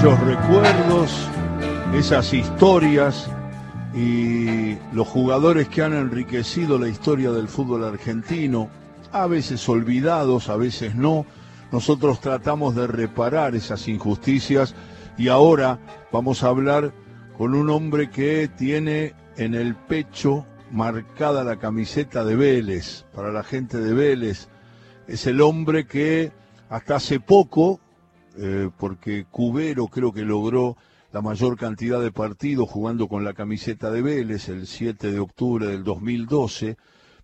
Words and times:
aquellos 0.00 0.20
recuerdos, 0.20 1.28
esas 1.92 2.32
historias 2.32 3.28
y 3.94 4.78
los 4.94 5.06
jugadores 5.06 5.68
que 5.68 5.82
han 5.82 5.92
enriquecido 5.92 6.78
la 6.78 6.88
historia 6.88 7.32
del 7.32 7.48
fútbol 7.48 7.84
argentino, 7.84 8.70
a 9.12 9.26
veces 9.26 9.68
olvidados, 9.68 10.48
a 10.48 10.56
veces 10.56 10.94
no. 10.94 11.26
Nosotros 11.70 12.18
tratamos 12.20 12.74
de 12.74 12.86
reparar 12.86 13.54
esas 13.54 13.88
injusticias 13.88 14.74
y 15.18 15.28
ahora 15.28 15.78
vamos 16.10 16.44
a 16.44 16.48
hablar 16.48 16.94
con 17.36 17.54
un 17.54 17.68
hombre 17.68 18.08
que 18.08 18.48
tiene 18.48 19.12
en 19.36 19.54
el 19.54 19.74
pecho 19.74 20.46
marcada 20.70 21.44
la 21.44 21.56
camiseta 21.56 22.24
de 22.24 22.36
Vélez, 22.36 23.04
para 23.14 23.30
la 23.32 23.42
gente 23.42 23.76
de 23.76 23.92
Vélez. 23.92 24.48
Es 25.06 25.26
el 25.26 25.42
hombre 25.42 25.86
que 25.86 26.32
hasta 26.70 26.96
hace 26.96 27.20
poco, 27.20 27.80
eh, 28.42 28.70
porque 28.78 29.26
Cubero 29.30 29.88
creo 29.88 30.14
que 30.14 30.22
logró 30.22 30.78
la 31.12 31.20
mayor 31.20 31.58
cantidad 31.58 32.00
de 32.00 32.10
partidos 32.10 32.70
jugando 32.70 33.06
con 33.06 33.22
la 33.22 33.34
camiseta 33.34 33.90
de 33.90 34.00
Vélez 34.00 34.48
el 34.48 34.66
7 34.66 35.12
de 35.12 35.18
octubre 35.18 35.66
del 35.66 35.84
2012, 35.84 36.78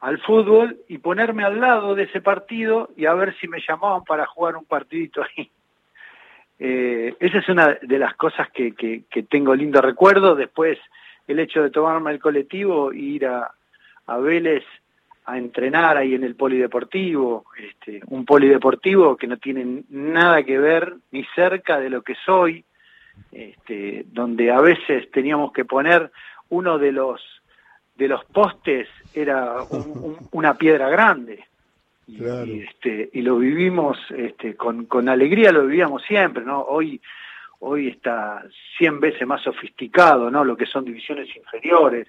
al 0.00 0.18
fútbol 0.20 0.78
y 0.88 0.96
ponerme 0.96 1.44
al 1.44 1.60
lado 1.60 1.94
de 1.94 2.04
ese 2.04 2.22
partido 2.22 2.88
y 2.96 3.04
a 3.04 3.12
ver 3.12 3.36
si 3.38 3.48
me 3.48 3.60
llamaban 3.60 4.02
para 4.04 4.24
jugar 4.26 4.56
un 4.56 4.64
partidito 4.64 5.22
ahí. 5.22 5.50
Eh, 6.64 7.16
esa 7.18 7.38
es 7.38 7.48
una 7.48 7.76
de 7.82 7.98
las 7.98 8.14
cosas 8.14 8.48
que, 8.52 8.72
que, 8.72 9.22
tengo 9.24 9.52
lindo 9.52 9.80
recuerdo. 9.80 10.36
Después 10.36 10.78
el 11.26 11.40
hecho 11.40 11.60
de 11.60 11.70
tomarme 11.70 12.12
el 12.12 12.20
colectivo 12.20 12.92
e 12.92 12.98
ir 12.98 13.26
a, 13.26 13.50
a 14.06 14.18
Vélez 14.18 14.62
a 15.24 15.38
entrenar 15.38 15.96
ahí 15.96 16.14
en 16.14 16.22
el 16.22 16.36
polideportivo, 16.36 17.46
este, 17.58 18.00
un 18.06 18.24
polideportivo 18.24 19.16
que 19.16 19.26
no 19.26 19.38
tiene 19.38 19.82
nada 19.88 20.44
que 20.44 20.56
ver 20.56 20.94
ni 21.10 21.24
cerca 21.34 21.80
de 21.80 21.90
lo 21.90 22.02
que 22.02 22.14
soy, 22.24 22.64
este, 23.32 24.04
donde 24.12 24.52
a 24.52 24.60
veces 24.60 25.10
teníamos 25.10 25.52
que 25.52 25.64
poner 25.64 26.12
uno 26.52 26.78
de 26.78 26.92
los 26.92 27.20
de 27.94 28.08
los 28.08 28.24
postes 28.24 28.88
era 29.14 29.56
una 30.32 30.54
piedra 30.54 30.88
grande. 30.88 31.44
Y, 32.06 32.24
este 32.62 33.10
y 33.12 33.22
lo 33.22 33.38
vivimos 33.38 33.96
este 34.10 34.56
con, 34.56 34.86
con 34.86 35.08
alegría 35.08 35.52
lo 35.52 35.66
vivíamos 35.66 36.02
siempre 36.02 36.44
no 36.44 36.60
hoy 36.60 37.00
hoy 37.60 37.88
está 37.88 38.42
100 38.76 38.98
veces 38.98 39.26
más 39.26 39.40
sofisticado 39.40 40.28
no 40.28 40.44
lo 40.44 40.56
que 40.56 40.66
son 40.66 40.84
divisiones 40.84 41.28
inferiores 41.34 42.08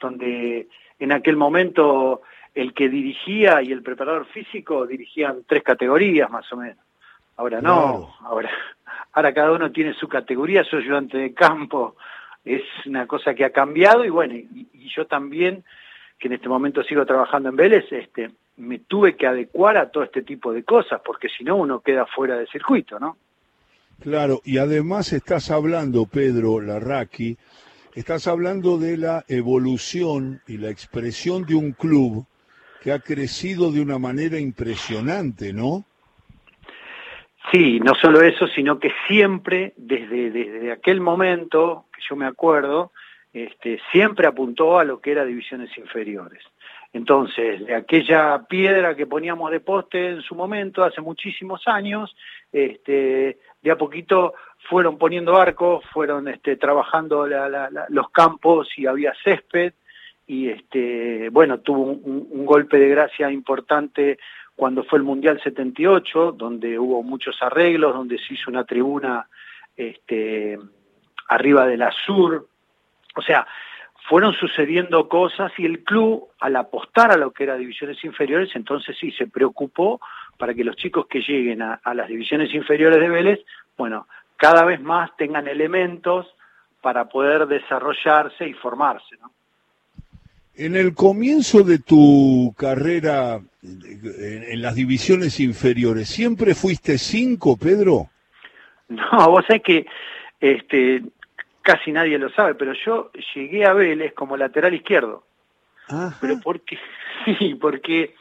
donde 0.00 0.66
en 0.98 1.12
aquel 1.12 1.36
momento 1.36 2.22
el 2.54 2.74
que 2.74 2.88
dirigía 2.88 3.62
y 3.62 3.70
el 3.70 3.82
preparador 3.82 4.26
físico 4.26 4.86
dirigían 4.86 5.44
tres 5.46 5.62
categorías 5.62 6.28
más 6.28 6.52
o 6.52 6.56
menos. 6.56 6.84
Ahora 7.36 7.60
no, 7.60 8.16
ahora, 8.22 8.50
ahora 9.12 9.32
cada 9.32 9.52
uno 9.52 9.70
tiene 9.70 9.94
su 9.94 10.08
categoría, 10.08 10.64
su 10.64 10.76
ayudante 10.76 11.18
de 11.18 11.32
campo, 11.32 11.94
es 12.56 12.62
una 12.86 13.06
cosa 13.06 13.34
que 13.34 13.44
ha 13.44 13.50
cambiado 13.50 14.04
y 14.04 14.10
bueno, 14.10 14.34
y, 14.34 14.66
yo 14.96 15.06
también, 15.06 15.64
que 16.18 16.28
en 16.28 16.34
este 16.34 16.48
momento 16.48 16.82
sigo 16.82 17.04
trabajando 17.04 17.50
en 17.50 17.56
Vélez, 17.56 17.84
este, 17.90 18.30
me 18.56 18.80
tuve 18.80 19.16
que 19.16 19.26
adecuar 19.26 19.76
a 19.76 19.90
todo 19.90 20.02
este 20.04 20.22
tipo 20.22 20.52
de 20.52 20.64
cosas, 20.64 21.00
porque 21.04 21.28
si 21.28 21.44
no 21.44 21.56
uno 21.56 21.80
queda 21.80 22.06
fuera 22.06 22.36
de 22.36 22.46
circuito, 22.46 22.98
¿no? 22.98 23.16
Claro, 24.00 24.40
y 24.44 24.58
además 24.58 25.12
estás 25.12 25.50
hablando, 25.50 26.06
Pedro 26.06 26.60
Larraqui, 26.60 27.36
Estás 27.98 28.28
hablando 28.28 28.78
de 28.78 28.96
la 28.96 29.24
evolución 29.26 30.40
y 30.46 30.58
la 30.58 30.70
expresión 30.70 31.44
de 31.46 31.56
un 31.56 31.72
club 31.72 32.26
que 32.80 32.92
ha 32.92 33.00
crecido 33.00 33.72
de 33.72 33.80
una 33.80 33.98
manera 33.98 34.38
impresionante, 34.38 35.52
¿no? 35.52 35.84
Sí, 37.50 37.80
no 37.80 37.94
solo 37.94 38.20
eso, 38.20 38.46
sino 38.48 38.78
que 38.78 38.92
siempre, 39.06 39.72
desde, 39.76 40.30
desde 40.30 40.72
aquel 40.72 41.00
momento, 41.00 41.86
que 41.94 42.02
yo 42.08 42.16
me 42.16 42.26
acuerdo, 42.26 42.92
este, 43.32 43.80
siempre 43.90 44.26
apuntó 44.26 44.78
a 44.78 44.84
lo 44.84 45.00
que 45.00 45.12
era 45.12 45.24
divisiones 45.24 45.76
inferiores. 45.78 46.42
Entonces, 46.92 47.66
de 47.66 47.74
aquella 47.74 48.44
piedra 48.48 48.96
que 48.96 49.06
poníamos 49.06 49.50
de 49.50 49.60
poste 49.60 50.08
en 50.08 50.22
su 50.22 50.34
momento, 50.34 50.82
hace 50.82 51.00
muchísimos 51.00 51.62
años, 51.66 52.14
este, 52.50 53.38
de 53.62 53.70
a 53.70 53.76
poquito 53.76 54.34
fueron 54.68 54.96
poniendo 54.96 55.36
arcos, 55.36 55.84
fueron 55.92 56.28
este, 56.28 56.56
trabajando 56.56 57.26
los 57.88 58.10
campos 58.10 58.68
y 58.76 58.86
había 58.86 59.12
césped 59.22 59.74
y 60.26 60.48
este, 60.50 61.30
bueno, 61.30 61.60
tuvo 61.60 61.84
un, 61.84 62.44
golpe 62.44 62.78
de 62.78 62.88
gracia 62.88 63.30
importante 63.30 64.18
cuando 64.58 64.82
fue 64.82 64.98
el 64.98 65.04
Mundial 65.04 65.40
78, 65.40 66.32
donde 66.32 66.80
hubo 66.80 67.04
muchos 67.04 67.40
arreglos, 67.42 67.94
donde 67.94 68.18
se 68.18 68.34
hizo 68.34 68.50
una 68.50 68.64
tribuna 68.64 69.28
este, 69.76 70.58
arriba 71.28 71.64
de 71.64 71.76
la 71.76 71.92
sur, 71.92 72.48
o 73.14 73.22
sea, 73.22 73.46
fueron 74.08 74.32
sucediendo 74.32 75.08
cosas 75.08 75.52
y 75.58 75.64
el 75.64 75.84
club, 75.84 76.30
al 76.40 76.56
apostar 76.56 77.12
a 77.12 77.16
lo 77.16 77.30
que 77.30 77.44
era 77.44 77.54
divisiones 77.54 78.02
inferiores, 78.02 78.50
entonces 78.56 78.96
sí 78.98 79.12
se 79.12 79.28
preocupó 79.28 80.00
para 80.36 80.52
que 80.54 80.64
los 80.64 80.74
chicos 80.74 81.06
que 81.06 81.20
lleguen 81.20 81.62
a, 81.62 81.80
las 81.94 82.08
divisiones 82.08 82.52
inferiores 82.52 82.98
de 82.98 83.08
Vélez, 83.08 83.38
bueno, 83.76 84.08
cada 84.36 84.64
vez 84.64 84.80
más 84.80 85.16
tengan 85.16 85.46
elementos 85.46 86.34
para 86.80 87.08
poder 87.08 87.46
desarrollarse 87.46 88.48
y 88.48 88.54
formarse. 88.54 89.16
En 90.58 90.74
el 90.74 90.92
comienzo 90.92 91.62
de 91.62 91.78
tu 91.78 92.52
carrera 92.58 93.40
en, 93.62 94.60
las 94.60 94.74
divisiones 94.74 95.38
inferiores, 95.38 96.08
¿siempre 96.08 96.56
fuiste 96.56 96.98
cinco, 96.98 97.56
Pedro? 97.56 98.10
No, 98.88 99.30
vos 99.30 99.44
sabés 99.46 99.62
que 99.62 99.86
este, 100.40 101.02
casi 101.62 101.92
nadie 101.92 102.18
lo 102.18 102.28
sabe, 102.30 102.56
pero 102.56 102.72
yo 102.84 103.12
llegué 103.36 103.66
a 103.66 103.72
Vélez 103.72 104.12
como 104.14 104.36
lateral 104.36 104.74
izquierdo. 104.74 105.22
Pero 106.20 106.40
porque, 106.42 106.76
sí, 107.38 107.54
porque 107.54 108.16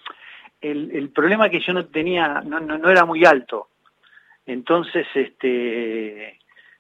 el, 0.62 0.92
el 0.92 1.10
problema 1.10 1.50
que 1.50 1.60
yo 1.60 1.74
no 1.74 1.88
tenía, 1.88 2.42
no, 2.45 2.60
no, 2.60 2.78
no 2.78 2.92
era 2.92 3.04
muy 3.04 3.25
alto. 3.25 3.69
Entonces, 4.45 5.07
este, 5.16 6.38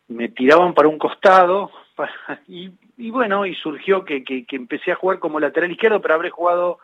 me 0.07 0.29
tiraban 0.29 0.75
para 0.75 0.87
un 0.87 0.99
costado 0.99 1.71
y, 2.47 2.71
bueno, 3.09 3.45
y 3.45 3.55
surgió 3.55 4.05
que, 4.05 4.23
que, 4.23 4.45
empecé 4.51 4.91
a 4.91 4.95
jugar 4.95 5.19
como 5.19 5.39
lateral 5.39 5.71
izquierdo, 5.71 6.01
pero 6.01 6.13
habré 6.13 6.29
jugado 6.29 6.79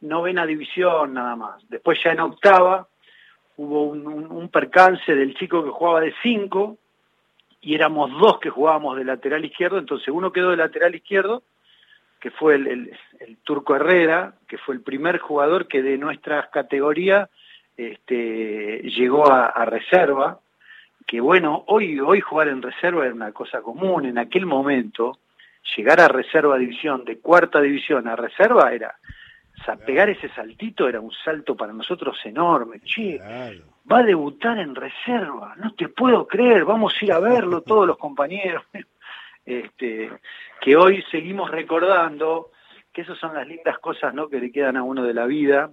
novena 0.00 0.46
división 0.46 1.14
nada 1.14 1.36
más. 1.36 1.68
Después 1.68 1.98
ya 2.02 2.12
en 2.12 2.20
octava 2.20 2.88
hubo 3.56 3.84
un, 3.84 4.48
percance 4.48 5.14
del 5.14 5.34
chico 5.34 5.64
que 5.64 5.70
jugaba 5.70 6.00
de 6.00 6.14
cinco 6.22 6.78
y 7.60 7.74
éramos 7.74 8.10
dos 8.18 8.38
que 8.38 8.50
jugábamos 8.50 8.96
de 8.96 9.04
lateral 9.04 9.44
izquierdo, 9.44 9.78
entonces 9.78 10.08
uno 10.08 10.32
quedó 10.32 10.50
de 10.50 10.56
lateral 10.56 10.94
izquierdo 10.94 11.42
que 12.20 12.30
fue 12.30 12.54
el, 12.54 12.96
Turco 13.44 13.76
Herrera, 13.76 14.34
que 14.48 14.58
fue 14.58 14.74
el 14.74 14.80
primer 14.80 15.18
jugador 15.18 15.68
que 15.68 15.82
de 15.82 15.98
nuestra 15.98 16.48
categoría 16.50 17.28
este, 17.76 18.80
llegó 18.82 19.30
a, 19.30 19.64
reserva, 19.66 20.40
que 21.06 21.20
bueno, 21.20 21.64
hoy, 21.68 22.00
hoy 22.00 22.20
jugar 22.20 22.48
en 22.48 22.60
reserva 22.60 23.04
era 23.04 23.14
una 23.14 23.32
cosa 23.32 23.62
común, 23.62 24.06
en 24.06 24.18
aquel 24.18 24.44
momento 24.44 25.18
llegar 25.76 26.00
a 26.00 26.08
reserva 26.08 26.58
división, 26.58 27.04
de 27.04 27.18
cuarta 27.18 27.60
división 27.60 28.08
a 28.08 28.16
reserva 28.16 28.72
era, 28.72 28.96
o 29.58 29.64
sea, 29.64 29.76
pegar 29.76 30.10
ese 30.10 30.28
saltito 30.30 30.88
era 30.88 31.00
un 31.00 31.12
salto 31.12 31.56
para 31.56 31.72
nosotros 31.72 32.18
enorme, 32.24 32.80
che, 32.80 33.18
va 33.90 33.98
a 33.98 34.02
debutar 34.02 34.58
en 34.58 34.74
reserva, 34.74 35.54
no 35.56 35.74
te 35.74 35.88
puedo 35.88 36.26
creer, 36.26 36.64
vamos 36.64 36.94
a 37.00 37.04
ir 37.04 37.12
a 37.12 37.20
verlo 37.20 37.60
todos 37.66 37.86
los 37.86 37.98
compañeros. 37.98 38.64
Este, 39.44 40.10
que 40.60 40.76
hoy 40.76 41.04
seguimos 41.10 41.52
recordando, 41.52 42.50
que 42.92 43.02
esas 43.02 43.16
son 43.18 43.32
las 43.34 43.46
lindas 43.46 43.78
cosas 43.78 44.12
¿no? 44.12 44.28
que 44.28 44.40
le 44.40 44.50
quedan 44.50 44.76
a 44.76 44.82
uno 44.82 45.04
de 45.04 45.14
la 45.14 45.24
vida. 45.26 45.70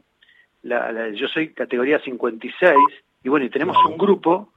yo 0.61 1.27
soy 1.27 1.53
categoría 1.53 1.99
56 1.99 2.75
y 3.23 3.29
bueno, 3.29 3.47
y 3.47 3.49
tenemos 3.49 3.77
un 3.85 3.97
grupo 3.97 4.53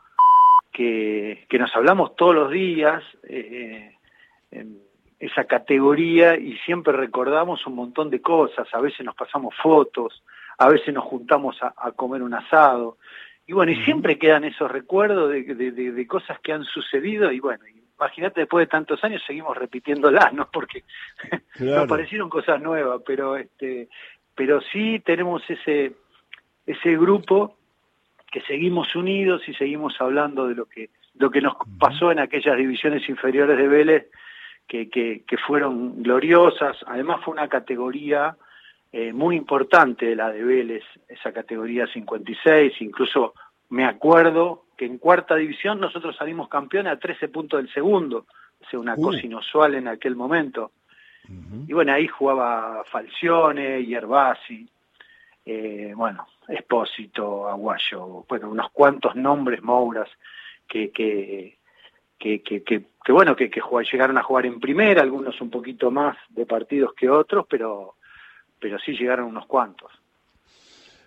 que, 0.77 1.47
que, 1.49 1.59
nos 1.59 1.75
hablamos 1.75 2.15
todos 2.17 2.35
los 2.35 2.51
días 2.51 3.03
eh, 3.27 3.95
en 4.51 4.79
esa 5.19 5.45
categoría 5.45 6.37
y 6.37 6.59
siempre 6.67 6.93
recordamos 6.93 7.67
un 7.67 7.77
montón 7.77 8.11
de 8.11 8.21
cosas, 8.21 8.69
a 8.75 8.81
veces 8.83 9.07
nos 9.07 9.15
pasamos 9.15 9.55
fotos, 9.63 10.23
a 10.59 10.69
veces 10.69 10.93
nos 10.93 11.05
juntamos 11.05 11.57
a, 11.63 11.93
comer 11.93 12.23
un 12.23 12.35
asado. 12.35 12.99
Y 13.47 13.55
bueno, 13.55 13.73
y 13.73 13.83
siempre 13.85 14.19
quedan 14.19 14.45
esos 14.45 14.71
recuerdos 14.71 15.31
de, 15.31 15.45
de, 15.45 15.73
de, 15.73 16.07
cosas 16.07 16.39
que 16.41 16.53
han 16.53 16.65
sucedido 16.65 17.33
y 17.33 17.41
bueno, 17.41 17.65
imagínate 17.99 18.41
después 18.41 18.67
de 18.67 18.71
tantos 18.71 19.03
años 19.03 19.23
seguimos 19.27 19.57
repitiéndolas, 19.57 20.35
¿no? 20.35 20.51
Porque 20.53 20.85
nos 21.59 21.89
parecieron 21.89 22.29
cosas 22.29 22.61
nuevas, 22.61 23.01
pero 23.07 23.39
este, 23.39 23.89
pero 24.35 24.61
sí 24.61 25.01
tenemos 25.01 25.43
ese 25.49 25.95
ese 26.67 26.97
grupo 26.99 27.57
que 28.31 28.41
seguimos 28.43 28.95
unidos 28.95 29.43
y 29.49 29.55
seguimos 29.55 30.01
hablando 30.01 30.49
de 30.49 30.55
lo 30.55 30.67
que 30.67 30.91
lo 31.19 31.31
que 31.31 31.41
nos 31.41 31.55
pasó 31.79 32.13
en 32.13 32.19
aquellas 32.19 32.57
divisiones 32.57 33.09
inferiores 33.09 33.57
de 33.57 33.69
Vélez 33.69 34.07
que, 34.69 34.91
que, 34.91 35.23
que 35.27 35.39
fueron 35.39 36.03
gloriosas. 36.03 36.77
Además 36.87 37.21
fue 37.25 37.33
una 37.33 37.49
categoría 37.49 38.37
eh, 38.93 39.13
muy 39.13 39.37
importante 39.37 40.15
la 40.15 40.31
de 40.31 40.45
Vélez, 40.45 40.85
esa 41.09 41.33
categoría 41.33 41.87
56, 41.87 42.81
incluso 42.81 43.35
me 43.71 43.85
acuerdo 43.85 44.65
que 44.77 44.87
en 44.87 44.99
cuarta 44.99 45.35
división 45.37 45.81
nosotros 45.81 46.17
salimos 46.17 46.49
campeones 46.49 46.93
a 46.93 46.99
13 46.99 47.29
puntos 47.29 47.59
del 47.59 47.73
segundo, 47.73 48.27
o 48.61 48.69
sea, 48.71 48.79
una 48.79 48.95
uh. 48.95 49.03
cosa 49.03 49.21
inusual 49.25 49.75
en 49.75 49.89
aquel 49.89 50.17
momento. 50.17 50.73
Y 51.67 51.73
bueno, 51.73 51.93
ahí 51.93 52.07
jugaba 52.07 52.85
Falcione, 52.85 53.85
Yerbasi, 53.85 54.69
eh, 55.47 55.93
bueno, 55.95 56.27
Espósito, 56.49 57.49
Aguayo, 57.49 58.25
bueno, 58.29 58.51
unos 58.51 58.71
cuantos 58.73 59.15
nombres 59.15 59.63
Mouras 59.63 60.09
que, 60.69 60.91
que, 60.91 61.59
que, 62.19 62.43
que, 62.43 62.65
que, 62.65 63.13
bueno, 63.13 63.37
que, 63.37 63.49
llegaron 63.93 64.19
a 64.19 64.25
jugar 64.25 64.47
en 64.47 64.59
primera, 64.59 65.03
algunos 65.03 65.41
un 65.41 65.51
poquito 65.51 65.93
más 65.93 66.17
de 66.31 66.47
partidos 66.47 66.95
que 66.95 67.09
otros, 67.09 67.47
pero, 67.49 67.95
pero 68.59 68.77
sí 68.81 68.93
llegaron 68.93 69.27
unos 69.27 69.47
cuantos. 69.47 69.93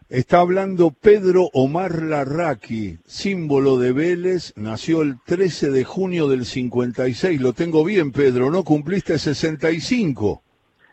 Está 0.07 0.39
hablando 0.39 0.91
Pedro 0.91 1.49
Omar 1.53 2.01
Larraqui, 2.01 2.97
símbolo 3.05 3.77
de 3.77 3.91
Vélez, 3.91 4.53
nació 4.55 5.01
el 5.01 5.19
13 5.23 5.69
de 5.69 5.83
junio 5.83 6.29
del 6.29 6.45
56. 6.45 7.41
Lo 7.41 7.51
tengo 7.51 7.83
bien, 7.83 8.13
Pedro, 8.13 8.49
¿no? 8.49 8.63
Cumpliste 8.63 9.19
65. 9.19 10.41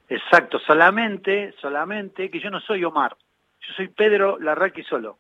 Exacto, 0.09 0.59
solamente, 0.59 1.55
solamente 1.63 2.29
que 2.29 2.41
yo 2.41 2.51
no 2.51 2.61
soy 2.61 2.85
Omar. 2.85 3.17
Yo 3.67 3.75
soy 3.75 3.89
Pedro 3.89 4.39
Larraqui 4.39 4.83
solo. 4.83 5.19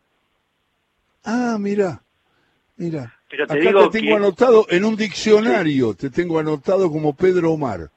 Ah, 1.25 1.57
mira, 1.59 2.01
mira. 2.77 3.13
Pero 3.29 3.47
te 3.47 3.69
Acá 3.69 3.91
te 3.91 4.01
tengo 4.01 4.17
anotado 4.17 4.67
en 4.71 4.85
un 4.85 4.97
diccionario, 4.97 5.95
te 5.95 6.11
tengo 6.11 6.39
anotado 6.39 6.91
como 6.91 7.17
Pedro 7.17 7.53
Omar. 7.53 7.91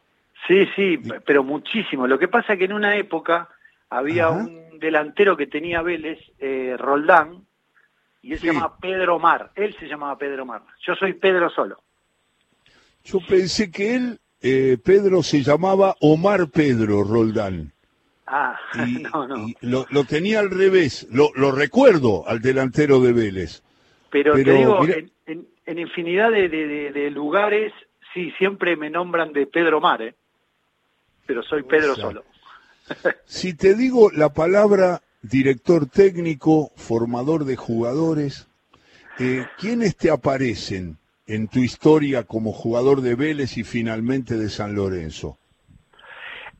Sí, 0.47 0.65
sí, 0.75 0.99
pero 1.25 1.43
muchísimo. 1.43 2.07
Lo 2.07 2.17
que 2.17 2.27
pasa 2.27 2.53
es 2.53 2.59
que 2.59 2.65
en 2.65 2.73
una 2.73 2.95
época 2.97 3.49
había 3.89 4.29
un 4.29 4.79
delantero 4.79 5.37
que 5.37 5.45
tenía 5.45 5.83
Vélez, 5.83 6.17
eh, 6.39 6.75
Roldán, 6.77 7.45
y 8.23 8.33
él 8.33 8.39
se 8.39 8.47
llamaba 8.47 8.77
Pedro 8.77 9.19
Mar. 9.19 9.51
Él 9.55 9.75
se 9.79 9.87
llamaba 9.87 10.17
Pedro 10.17 10.45
Mar. 10.45 10.63
Yo 10.85 10.95
soy 10.95 11.13
Pedro 11.13 11.51
solo. 11.51 11.81
Yo 13.03 13.19
pensé 13.27 13.71
que 13.71 13.95
él, 13.95 14.19
eh, 14.41 14.77
Pedro, 14.83 15.21
se 15.21 15.43
llamaba 15.43 15.95
Omar 16.01 16.49
Pedro 16.49 17.03
Roldán. 17.03 17.71
Ah, 18.31 18.59
no, 19.13 19.27
no. 19.27 19.85
lo, 19.89 20.03
tenía 20.03 20.39
al 20.39 20.51
revés. 20.51 21.07
Lo, 21.11 21.51
recuerdo 21.51 22.27
al 22.27 22.41
delantero 22.41 22.99
de 22.99 23.11
Vélez. 23.11 23.63
Pero, 24.11 24.33
te 24.35 24.43
digo, 24.43 24.79
en, 25.25 25.79
infinidad 25.79 26.31
de, 26.31 27.09
lugares, 27.11 27.73
sí, 28.13 28.31
siempre 28.37 28.75
me 28.75 28.89
nombran 28.89 29.33
de 29.33 29.47
Pedro 29.47 29.81
Mar, 29.81 30.01
¿eh? 30.03 30.15
Pero 31.25 31.43
soy 31.43 31.63
Pedro 31.63 31.95
solo. 31.95 32.23
Si 33.25 33.53
te 33.53 33.75
digo 33.75 34.09
la 34.09 34.33
palabra 34.33 35.03
director 35.21 35.87
técnico, 35.87 36.71
formador 36.75 37.45
de 37.45 37.55
jugadores, 37.55 38.47
eh, 39.19 39.45
¿quiénes 39.59 39.95
te 39.95 40.09
aparecen 40.09 40.97
en 41.27 41.47
tu 41.49 41.59
historia 41.59 42.23
como 42.23 42.51
jugador 42.51 43.01
de 43.01 43.13
Vélez 43.13 43.57
y 43.57 43.63
finalmente 43.63 44.37
de 44.37 44.49
San 44.49 44.73
Lorenzo? 44.73 45.37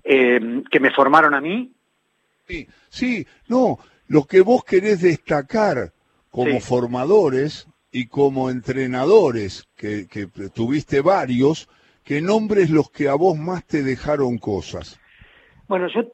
Eh, 0.04 0.64
¿Que 0.70 0.80
me 0.80 0.92
formaron 0.92 1.34
a 1.34 1.42
mí? 1.42 1.72
Sí, 2.48 2.68
sí, 2.90 3.28
no, 3.48 3.78
lo 4.08 4.26
que 4.26 4.42
vos 4.42 4.64
querés 4.64 5.02
destacar 5.02 5.94
como 6.32 6.60
formadores 6.60 7.68
y 7.92 8.08
como 8.08 8.50
entrenadores, 8.50 9.68
que, 9.76 10.08
que 10.08 10.28
tuviste 10.54 11.02
varios, 11.02 11.70
que 12.04 12.22
nombres 12.22 12.70
los 12.70 12.90
que 12.90 13.08
a 13.08 13.16
vos 13.16 13.38
más 13.38 13.66
te 13.66 13.84
dejaron 13.84 14.38
cosas. 14.38 15.00
Bueno, 15.68 15.88
yo 15.94 16.12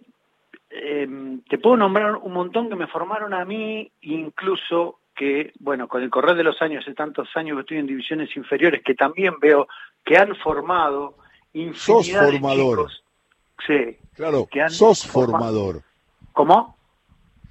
eh, 0.70 1.08
te 1.50 1.58
puedo 1.58 1.78
nombrar 1.78 2.18
un 2.18 2.34
montón 2.34 2.70
que 2.70 2.76
me 2.76 2.88
formaron 2.88 3.34
a 3.34 3.46
mí, 3.46 3.90
incluso 4.02 5.00
que, 5.16 5.54
bueno, 5.60 5.88
con 5.88 6.04
el 6.04 6.10
correr 6.10 6.36
de 6.36 6.44
los 6.44 6.62
años, 6.62 6.86
de 6.86 6.94
tantos 6.94 7.30
años 7.36 7.56
que 7.56 7.62
estoy 7.62 7.78
en 7.78 7.88
divisiones 7.88 8.36
inferiores, 8.36 8.84
que 8.84 8.96
también 8.96 9.36
veo 9.40 9.70
que 10.04 10.18
han 10.18 10.36
formado 10.36 11.16
infinidad 11.54 12.28
sos 12.28 12.32
formador. 12.32 12.92
Sí. 13.66 13.98
Claro, 14.16 14.48
sos 14.70 15.06
formador. 15.06 15.82
¿Cómo? 16.34 16.78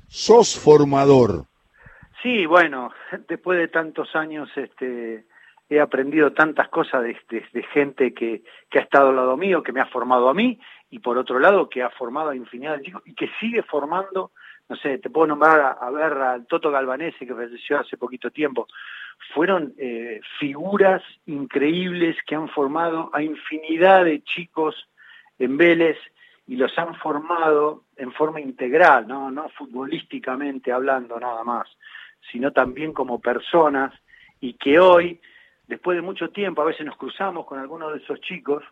Sos 0.09 0.59
formador. 0.59 1.45
Sí, 2.23 2.47
bueno, 2.47 2.93
después 3.29 3.59
de 3.59 3.69
tantos 3.69 4.15
años, 4.17 4.49
este, 4.57 5.25
he 5.69 5.81
aprendido 5.81 6.33
tantas 6.33 6.69
cosas 6.69 7.03
de, 7.03 7.17
de, 7.53 7.63
gente 7.65 8.15
que, 8.15 8.43
que, 8.71 8.79
ha 8.79 8.83
estado 8.83 9.11
al 9.11 9.17
lado 9.17 9.37
mío, 9.37 9.63
que 9.63 9.73
me 9.73 9.81
ha 9.81 9.87
formado 9.87 10.29
a 10.29 10.35
mí, 10.35 10.59
y 10.91 11.01
por 11.01 11.19
otro 11.19 11.39
lado 11.39 11.69
que 11.69 11.83
ha 11.83 11.91
formado 11.91 12.31
a 12.31 12.37
infinidad 12.37 12.77
de 12.77 12.83
chicos 12.85 13.03
y 13.05 13.15
que 13.15 13.29
sigue 13.41 13.63
formando, 13.63 14.33
no 14.69 14.77
sé, 14.77 14.99
te 14.99 15.11
puedo 15.11 15.27
nombrar 15.27 15.77
a, 15.81 15.91
ver 15.91 16.13
al 16.13 16.47
Toto 16.47 16.71
Galvanese 16.71 17.27
que 17.27 17.35
falleció 17.35 17.81
hace 17.81 17.97
poquito 17.97 18.31
tiempo, 18.31 18.69
fueron 19.35 19.75
eh, 19.79 20.21
figuras 20.39 21.03
increíbles 21.27 22.17
que 22.27 22.35
han 22.35 22.49
formado 22.49 23.11
a 23.13 23.23
infinidad 23.23 24.05
de 24.05 24.23
chicos 24.23 24.89
en 25.39 25.57
Vélez 25.57 25.99
y 26.47 26.57
los 26.57 26.77
han 26.79 26.95
formado 26.97 27.85
en 27.97 28.13
forma 28.13 28.41
integral, 28.41 29.09
no, 29.09 29.31
no 29.31 29.49
futbolísticamente 29.51 30.73
hablando 30.73 31.19
nada 31.19 31.43
más, 31.45 31.69
sino 32.31 32.53
también 32.53 32.93
como 32.93 33.21
personas 33.21 33.93
y 34.41 34.55
que 34.55 34.79
hoy 34.79 35.21
después 35.67 35.97
de 35.97 36.03
mucho 36.03 36.31
tiempo, 36.31 36.63
a 36.63 36.67
veces 36.67 36.87
nos 36.87 36.97
cruzamos 36.97 37.47
con 37.47 37.59
algunos 37.59 37.93
de 37.93 37.99
esos 37.99 38.21
chicos 38.21 38.63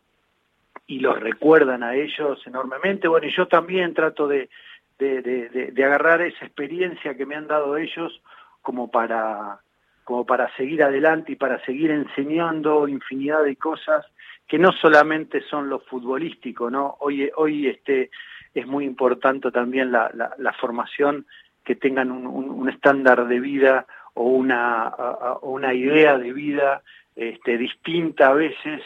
y 0.87 1.00
los 1.00 1.19
recuerdan 1.19 1.83
a 1.83 1.95
ellos 1.95 2.42
enormemente. 2.47 3.09
Bueno, 3.09 3.26
y 3.26 3.31
yo 3.31 3.47
también 3.49 3.95
trato 3.95 4.26
de, 4.28 4.50
de, 4.99 5.85
agarrar 5.85 6.23
esa 6.23 6.45
experiencia 6.45 7.16
que 7.16 7.26
me 7.26 7.35
han 7.35 7.47
dado 7.47 7.76
ellos 7.76 8.21
como 8.61 8.90
para, 8.90 9.61
como 10.04 10.25
para 10.26 10.54
seguir 10.57 10.83
adelante 10.83 11.33
y 11.33 11.37
para 11.37 11.64
seguir 11.64 11.90
enseñando 11.90 12.88
infinidad 12.88 13.42
de 13.42 13.57
cosas 13.57 14.07
que 14.52 14.59
no 14.59 14.71
solamente 14.73 15.40
son 15.49 15.71
lo 15.71 15.78
futbolístico, 15.78 16.68
¿no? 16.68 16.99
Hoy, 17.00 17.66
este, 17.66 18.11
es 18.52 18.66
muy 18.66 18.85
importante 18.85 19.50
también 19.50 19.90
la, 19.90 20.54
formación, 20.61 21.25
que 21.64 21.75
tengan 21.75 22.11
un, 22.11 22.68
estándar 22.68 23.26
de 23.28 23.40
vida 23.40 23.87
o 24.12 24.25
una, 24.25 25.73
idea 25.73 26.18
de 26.18 26.35
vida 26.35 26.82
este, 27.16 27.56
distinta 27.56 28.28
a 28.28 28.35
veces 28.35 28.82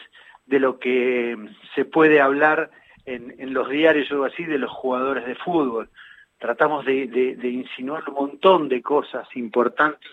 de 0.47 0.61
lo 0.61 0.79
que 0.79 1.37
se 1.75 1.85
puede 1.85 2.21
hablar 2.21 2.71
en, 3.05 3.35
en 3.37 3.53
los 3.53 3.69
diarios 3.69 4.09
o 4.13 4.23
así 4.23 4.45
de 4.45 4.59
los 4.59 4.71
jugadores 4.71 5.27
de 5.27 5.35
fútbol. 5.35 5.91
Tratamos 6.39 6.85
de, 6.85 7.09
de, 7.09 7.49
insinuar 7.49 8.05
un 8.09 8.15
montón 8.15 8.69
de 8.69 8.81
cosas 8.83 9.27
importantes 9.35 10.13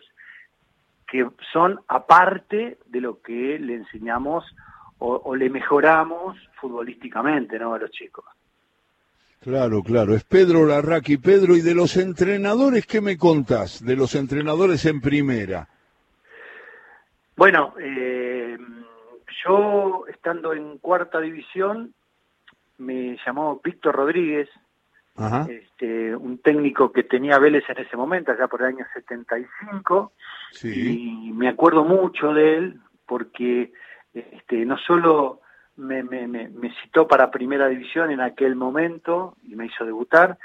que 1.06 1.28
son 1.52 1.80
aparte 1.88 2.80
de 2.88 3.02
lo 3.02 3.22
que 3.22 3.60
le 3.60 3.76
enseñamos 3.76 4.44
o, 5.06 5.36
le 5.36 5.50
mejoramos 5.50 6.38
futbolísticamente 6.60 7.60
¿no? 7.60 7.74
a 7.74 7.80
los 7.80 7.92
chicos. 7.92 8.26
Claro, 9.42 9.84
claro, 9.84 10.16
es 10.16 10.24
Pedro 10.24 10.66
Larraqui. 10.66 11.18
Pedro, 11.18 11.58
¿y 11.58 11.62
de 11.62 11.76
los 11.76 11.98
entrenadores 11.98 12.86
qué 12.86 13.02
me 13.02 13.18
contás? 13.18 13.84
De 13.84 13.98
los 13.98 14.16
entrenadores 14.16 14.86
en 14.86 15.02
primera. 15.02 15.68
Bueno, 17.36 17.74
eh, 17.78 18.58
yo 19.46 20.06
estando 20.08 20.54
en 20.54 20.78
cuarta 20.78 21.20
división, 21.20 21.94
me 22.78 23.18
llamó 23.26 23.60
Víctor 23.62 23.96
Rodríguez, 23.96 24.50
Este, 25.50 26.16
un 26.16 26.38
técnico 26.38 26.92
que 26.92 27.04
tenía 27.04 27.38
Vélez 27.38 27.66
en 27.70 27.80
ese 27.80 27.98
momento, 27.98 28.32
allá 28.32 28.48
por 28.48 28.62
el 28.62 28.68
año 28.68 28.86
75, 28.94 30.14
y 30.64 31.32
me 31.34 31.50
acuerdo 31.50 31.84
mucho 31.84 32.34
de 32.34 32.58
él 32.58 32.80
porque 33.06 33.74
este, 34.14 34.66
no 34.66 34.78
solo 34.78 35.42
me, 35.78 36.04
citó 36.84 37.08
para 37.08 37.32
primera 37.32 37.68
división 37.68 38.12
en 38.12 38.22
aquel 38.22 38.56
momento 38.56 39.36
y 39.44 39.56
me 39.56 39.66
hizo 39.66 39.86
debutar, 39.86 40.38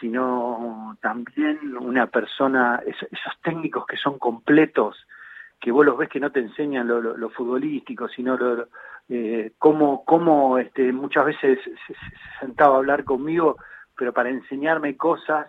sino 0.00 0.96
también 1.00 1.76
una 1.78 2.06
persona, 2.08 2.82
esos, 2.86 3.08
técnicos 3.42 3.86
que 3.86 3.96
son 3.96 4.18
completos, 4.18 5.06
que 5.60 5.70
vos 5.70 5.86
los 5.86 5.96
ves 5.96 6.08
que 6.08 6.20
no 6.20 6.30
te 6.30 6.40
enseñan 6.40 6.88
lo, 6.88 7.30
futbolístico, 7.30 8.08
sino 8.08 8.36
lo, 8.36 8.68
eh, 9.08 9.52
cómo, 9.58 10.04
cómo 10.04 10.58
este, 10.58 10.92
muchas 10.92 11.26
veces 11.26 11.58
se, 11.86 11.94
sentaba 12.40 12.74
a 12.74 12.78
hablar 12.78 13.04
conmigo, 13.04 13.56
pero 13.96 14.12
para 14.12 14.28
enseñarme 14.28 14.96
cosas 14.96 15.46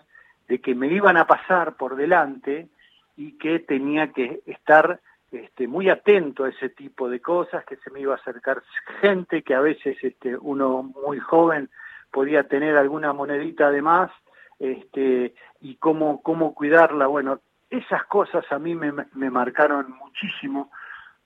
de 0.47 0.61
que 0.61 0.75
me 0.75 0.87
iban 0.87 1.17
a 1.17 1.25
pasar 1.25 1.75
por 1.75 1.95
delante 1.95 2.69
y 3.17 3.37
que 3.37 3.59
tenía 3.59 4.11
que 4.11 4.41
estar 4.45 4.99
este, 5.35 5.67
muy 5.67 5.89
atento 5.89 6.43
a 6.43 6.49
ese 6.49 6.69
tipo 6.69 7.09
de 7.09 7.19
cosas, 7.19 7.65
que 7.65 7.75
se 7.77 7.89
me 7.91 7.99
iba 7.99 8.13
a 8.13 8.17
acercar 8.17 8.63
gente, 9.01 9.43
que 9.43 9.53
a 9.53 9.61
veces 9.61 9.97
este, 10.01 10.37
uno 10.37 10.83
muy 10.83 11.19
joven 11.19 11.69
podía 12.11 12.47
tener 12.47 12.77
alguna 12.77 13.13
monedita 13.13 13.71
de 13.71 13.81
más, 13.81 14.11
este, 14.59 15.33
y 15.61 15.75
cómo, 15.75 16.21
cómo 16.21 16.53
cuidarla. 16.53 17.07
Bueno, 17.07 17.39
esas 17.69 18.05
cosas 18.05 18.45
a 18.51 18.59
mí 18.59 18.75
me, 18.75 19.29
marcaron 19.29 19.91
muchísimo 19.97 20.71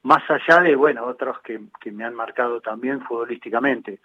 más 0.01 0.24
allá 0.30 0.62
de, 0.62 0.75
bueno, 0.75 1.06
otros 1.06 1.39
que, 1.42 1.60
que 1.80 1.92
me 1.92 2.06
han 2.06 2.16
marcado 2.16 2.62
también 2.62 3.01
futbolísticamente. 3.01 4.00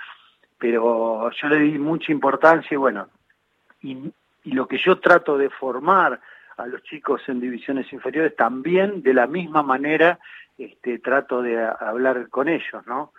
Pero 0.59 1.31
yo 1.31 1.49
le 1.49 1.59
di 1.59 1.79
mucha 1.79 2.13
importancia 2.13 2.75
y 2.75 2.79
bueno, 2.79 3.09
y 3.81 4.13
lo 4.45 4.67
que 4.67 4.79
yo 4.79 4.99
trato 5.01 5.39
de 5.39 5.51
formar 5.51 6.21
a 6.57 6.67
los 6.67 6.83
chicos 6.83 7.23
en 7.29 7.41
divisiones 7.41 7.93
inferiores 7.93 8.37
también 8.37 9.03
de 9.03 9.15
la 9.15 9.27
misma 9.27 9.63
manera 9.63 10.19
este, 10.59 10.99
trato 10.99 11.43
de 11.43 11.63
hablar 11.63 12.29
con 12.29 12.49
ellos, 12.49 12.87
¿no? 12.87 13.13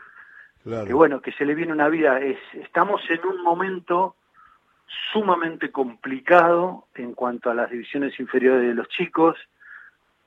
Que 0.63 0.93
bueno, 0.93 1.21
que 1.21 1.31
se 1.33 1.45
le 1.45 1.53
viene 1.53 1.73
una 1.73 1.89
vida, 1.89 2.19
es, 2.19 2.39
estamos 2.53 2.99
en 3.09 3.23
un 3.23 3.43
momento 3.43 4.15
sumamente 5.13 5.71
complicado 5.71 6.87
en 6.95 7.13
cuanto 7.13 7.51
a 7.51 7.53
las 7.53 7.69
divisiones 7.69 8.19
inferiores 8.19 8.67
de 8.67 8.73
los 8.73 8.87
chicos, 8.87 9.37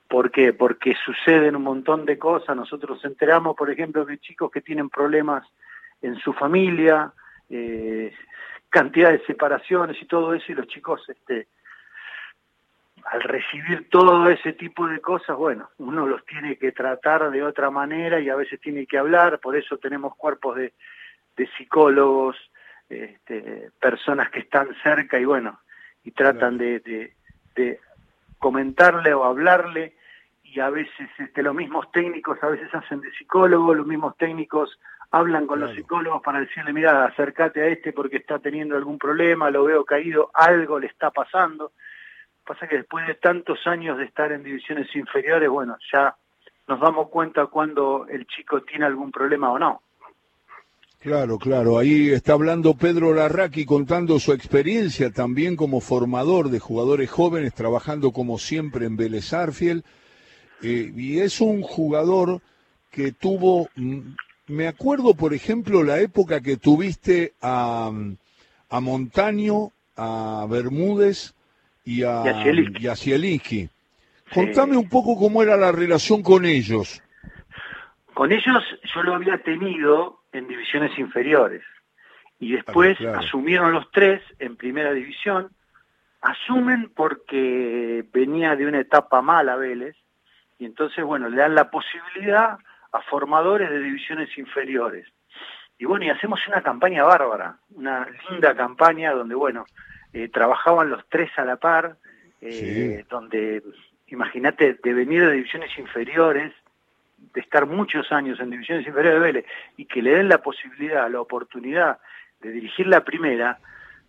¿Por 0.09 0.31
qué? 0.31 0.53
Porque 0.53 0.95
suceden 1.05 1.55
un 1.55 1.61
montón 1.61 2.03
de 2.03 2.17
cosas. 2.17 2.55
Nosotros 2.55 2.99
enteramos, 3.05 3.55
por 3.55 3.69
ejemplo, 3.69 4.05
de 4.05 4.17
chicos 4.17 4.49
que 4.49 4.59
tienen 4.59 4.89
problemas 4.89 5.45
en 6.01 6.17
su 6.17 6.33
familia, 6.33 7.13
eh, 7.47 8.11
cantidad 8.69 9.11
de 9.11 9.23
separaciones 9.25 10.01
y 10.01 10.07
todo 10.07 10.33
eso, 10.33 10.51
y 10.51 10.55
los 10.55 10.65
chicos, 10.65 11.07
este, 11.09 11.47
al 13.05 13.21
recibir 13.21 13.89
todo 13.89 14.29
ese 14.29 14.53
tipo 14.53 14.87
de 14.87 14.99
cosas, 14.99 15.35
bueno, 15.35 15.69
uno 15.77 16.05
los 16.07 16.25
tiene 16.25 16.57
que 16.57 16.71
tratar 16.71 17.31
de 17.31 17.43
otra 17.43 17.69
manera 17.69 18.19
y 18.19 18.29
a 18.29 18.35
veces 18.35 18.59
tiene 18.59 18.85
que 18.85 18.97
hablar, 18.97 19.39
por 19.39 19.55
eso 19.55 19.77
tenemos 19.77 20.15
cuerpos 20.15 20.57
de, 20.57 20.73
psicólogos, 21.57 22.35
este, 22.89 23.71
personas 23.79 24.29
que 24.29 24.39
están 24.39 24.75
cerca 24.83 25.17
y 25.17 25.23
bueno, 25.23 25.61
y 26.03 26.11
tratan 26.11 26.57
de, 26.57 26.81
de 26.81 27.79
comentarle 28.39 29.13
o 29.13 29.23
hablarle. 29.23 29.93
Y 30.43 30.59
a 30.61 30.71
veces 30.71 31.09
este, 31.19 31.43
los 31.43 31.53
mismos 31.53 31.91
técnicos 31.91 32.41
a 32.41 32.47
veces 32.47 32.73
hacen 32.73 33.01
de 33.01 33.11
psicólogos, 33.11 33.77
los 33.77 33.85
mismos 33.85 34.17
técnicos 34.17 34.79
hablan 35.11 35.45
con 35.45 35.59
los 35.59 35.75
psicólogos 35.75 36.23
para 36.23 36.39
decirle, 36.39 36.73
mira, 36.73 37.05
acércate 37.05 37.61
a 37.61 37.67
este 37.67 37.93
porque 37.93 38.17
está 38.17 38.39
teniendo 38.39 38.75
algún 38.75 38.97
problema, 38.97 39.51
lo 39.51 39.63
veo 39.63 39.85
caído, 39.85 40.31
algo 40.33 40.79
le 40.79 40.87
está 40.87 41.11
pasando. 41.11 41.73
Pasa 42.49 42.67
que 42.67 42.77
después 42.77 43.05
de 43.05 43.13
tantos 43.13 43.59
años 43.67 43.99
de 43.99 44.05
estar 44.05 44.31
en 44.31 44.41
divisiones 44.41 44.87
inferiores, 44.95 45.47
bueno, 45.47 45.77
ya 45.93 46.15
nos 46.67 46.79
damos 46.79 47.09
cuenta 47.09 47.45
cuando 47.45 48.07
el 48.09 48.25
chico 48.25 48.63
tiene 48.63 48.87
algún 48.87 49.11
problema 49.11 49.51
o 49.51 49.59
no. 49.59 49.83
Claro, 50.99 51.37
claro. 51.37 51.77
Ahí 51.77 52.09
está 52.09 52.33
hablando 52.33 52.73
Pedro 52.73 53.13
Larraqui 53.13 53.67
contando 53.67 54.17
su 54.17 54.33
experiencia 54.33 55.11
también 55.11 55.55
como 55.55 55.79
formador 55.79 56.49
de 56.49 56.57
jugadores 56.57 57.11
jóvenes, 57.11 57.53
trabajando 57.53 58.11
como 58.11 58.39
siempre 58.39 58.87
en 58.87 58.97
Vélez 58.97 59.31
Arfiel 59.31 59.83
eh, 60.63 60.91
y 60.95 61.19
es 61.19 61.41
un 61.41 61.61
jugador 61.61 62.41
que 62.89 63.11
tuvo, 63.11 63.69
mm, 63.75 63.99
me 64.47 64.67
acuerdo 64.67 65.13
por 65.13 65.35
ejemplo 65.35 65.83
la 65.83 65.99
época 65.99 66.41
que 66.41 66.57
tuviste 66.57 67.33
a, 67.43 67.91
a 68.71 68.79
Montaño, 68.79 69.71
a 69.95 70.47
Bermúdez 70.49 71.35
y 71.89 72.03
a, 72.03 72.21
y 72.53 73.69
Contame 74.31 74.77
un 74.77 74.87
poco 74.87 75.17
cómo 75.17 75.41
era 75.41 75.57
la 75.57 75.71
relación 75.71 76.21
con 76.21 76.45
ellos. 76.45 77.01
Con 78.13 78.31
ellos 78.31 78.63
yo 78.93 79.01
lo 79.01 79.15
había 79.15 79.39
tenido 79.39 80.19
en 80.31 80.47
divisiones 80.47 80.97
inferiores 80.99 81.63
y 82.39 82.51
después 82.51 83.01
asumieron 83.01 83.71
los 83.71 83.89
tres 83.91 84.21
en 84.37 84.55
primera 84.55 84.93
división. 84.93 85.49
Asumen 86.21 86.91
porque 86.95 88.05
venía 88.13 88.55
de 88.55 88.67
una 88.67 88.81
etapa 88.81 89.23
mala 89.23 89.55
Vélez, 89.55 89.95
y 90.59 90.65
entonces, 90.65 91.03
bueno, 91.03 91.27
le 91.27 91.37
dan 91.37 91.55
la 91.55 91.71
posibilidad 91.71 92.59
a 92.91 93.01
formadores 93.09 93.69
de 93.69 93.79
divisiones 93.79 94.37
inferiores. 94.37 95.07
Y 95.79 95.85
bueno, 95.85 96.05
y 96.05 96.09
hacemos 96.09 96.45
una 96.47 96.61
campaña 96.61 97.03
bárbara, 97.03 97.57
una 97.73 98.05
linda 98.29 98.53
campaña 98.55 99.11
donde, 99.13 99.33
bueno, 99.33 99.65
eh, 100.13 100.29
trabajaban 100.29 100.89
los 100.89 101.07
tres 101.09 101.29
a 101.37 101.45
la 101.45 101.57
par, 101.57 101.97
eh, 102.41 103.05
donde, 103.09 103.61
imagínate, 104.07 104.75
de 104.81 104.93
venir 104.93 105.25
de 105.25 105.33
divisiones 105.33 105.77
inferiores, 105.77 106.53
de 107.33 107.41
estar 107.41 107.65
muchos 107.65 108.11
años 108.11 108.39
en 108.39 108.49
divisiones 108.49 108.87
inferiores 108.87 109.19
de 109.19 109.25
Vélez, 109.25 109.45
y 109.77 109.85
que 109.85 110.01
le 110.01 110.15
den 110.15 110.29
la 110.29 110.41
posibilidad, 110.41 111.09
la 111.09 111.21
oportunidad 111.21 111.99
de 112.41 112.51
dirigir 112.51 112.87
la 112.87 113.03
primera, 113.03 113.59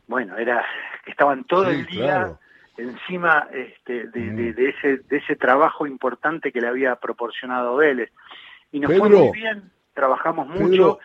bueno, 0.06 0.38
era 0.38 0.64
que 1.04 1.10
estaban 1.10 1.44
todo 1.44 1.70
el 1.70 1.86
día 1.86 2.38
encima 2.76 3.48
este, 3.52 4.08
de, 4.08 4.68
ese, 4.68 4.98
de 4.98 5.16
ese 5.18 5.36
trabajo 5.36 5.86
importante 5.86 6.50
que 6.50 6.60
le 6.60 6.68
había 6.68 6.96
proporcionado 6.96 7.76
Vélez. 7.76 8.10
Y 8.72 8.80
nos 8.80 8.96
fue 8.96 9.08
muy 9.08 9.32
bien, 9.32 9.70
trabajamos 9.94 10.48
mucho. 10.48 10.98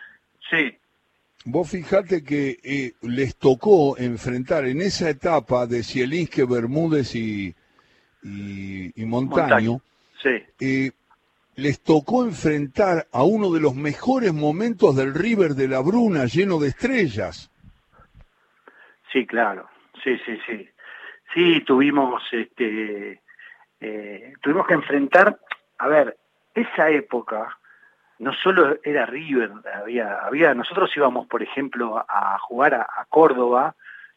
sí. 0.50 0.78
Vos 1.48 1.70
fijate 1.70 2.24
que 2.24 2.58
eh, 2.64 2.94
les 3.02 3.36
tocó 3.36 3.96
enfrentar 3.98 4.66
en 4.66 4.80
esa 4.80 5.08
etapa 5.08 5.68
de 5.68 5.84
Cielinske, 5.84 6.44
Bermúdez 6.44 7.14
y, 7.14 7.54
y, 8.24 9.04
Montaño, 9.04 9.80
eh, 10.58 10.90
les 11.54 11.80
tocó 11.84 12.24
enfrentar 12.24 13.06
a 13.12 13.22
uno 13.22 13.52
de 13.52 13.60
los 13.60 13.76
mejores 13.76 14.34
momentos 14.34 14.96
del 14.96 15.14
River 15.14 15.54
de 15.54 15.68
la 15.68 15.78
Bruna 15.78 16.24
lleno 16.24 16.58
de 16.58 16.66
estrellas. 16.66 17.48
Sí, 19.12 19.24
claro, 19.24 19.68
sí, 20.02 20.18
sí, 20.26 20.36
sí. 20.48 20.68
Sí, 21.32 21.60
tuvimos, 21.60 22.24
este, 22.32 23.20
eh, 23.78 24.32
tuvimos 24.42 24.66
que 24.66 24.74
enfrentar, 24.74 25.38
a 25.78 25.86
ver, 25.86 26.16
esa 26.56 26.90
época 26.90 27.56
no 28.18 28.32
solo 28.32 28.78
era 28.82 29.06
River, 29.06 29.50
había, 29.74 30.18
había, 30.20 30.54
nosotros 30.54 30.90
íbamos, 30.96 31.26
por 31.26 31.42
ejemplo, 31.42 32.04
a 32.08 32.38
jugar 32.38 32.74
a, 32.74 33.06
Córdoba 33.08 33.74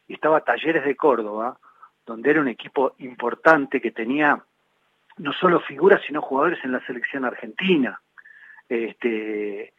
y 0.08 0.14
estaba 0.14 0.40
Talleres 0.40 0.84
de 0.84 0.96
Córdoba, 0.96 1.58
donde 2.06 2.30
era 2.30 2.40
un 2.40 2.48
equipo 2.48 2.94
importante 2.98 3.80
que 3.80 3.90
tenía 3.90 4.42
no 5.18 5.32
solo 5.32 5.60
figuras, 5.60 6.00
sino 6.06 6.22
jugadores 6.22 6.58
en 6.64 6.72
la 6.72 6.84
selección 6.86 7.24
argentina. 7.24 8.00
Este, 8.68 9.72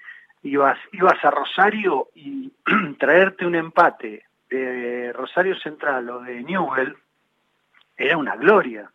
ibas, 0.44 0.78
ibas 0.92 1.24
a 1.26 1.32
Rosario 1.32 2.10
y 2.14 2.52
traerte 3.00 3.46
un 3.46 3.56
empate 3.56 4.26
de 4.50 5.12
Rosario 5.14 5.56
Central 5.60 6.10
o 6.10 6.20
de 6.22 6.44
Newell, 6.44 6.96
era 7.98 8.18
una 8.18 8.36
gloria. 8.36 8.92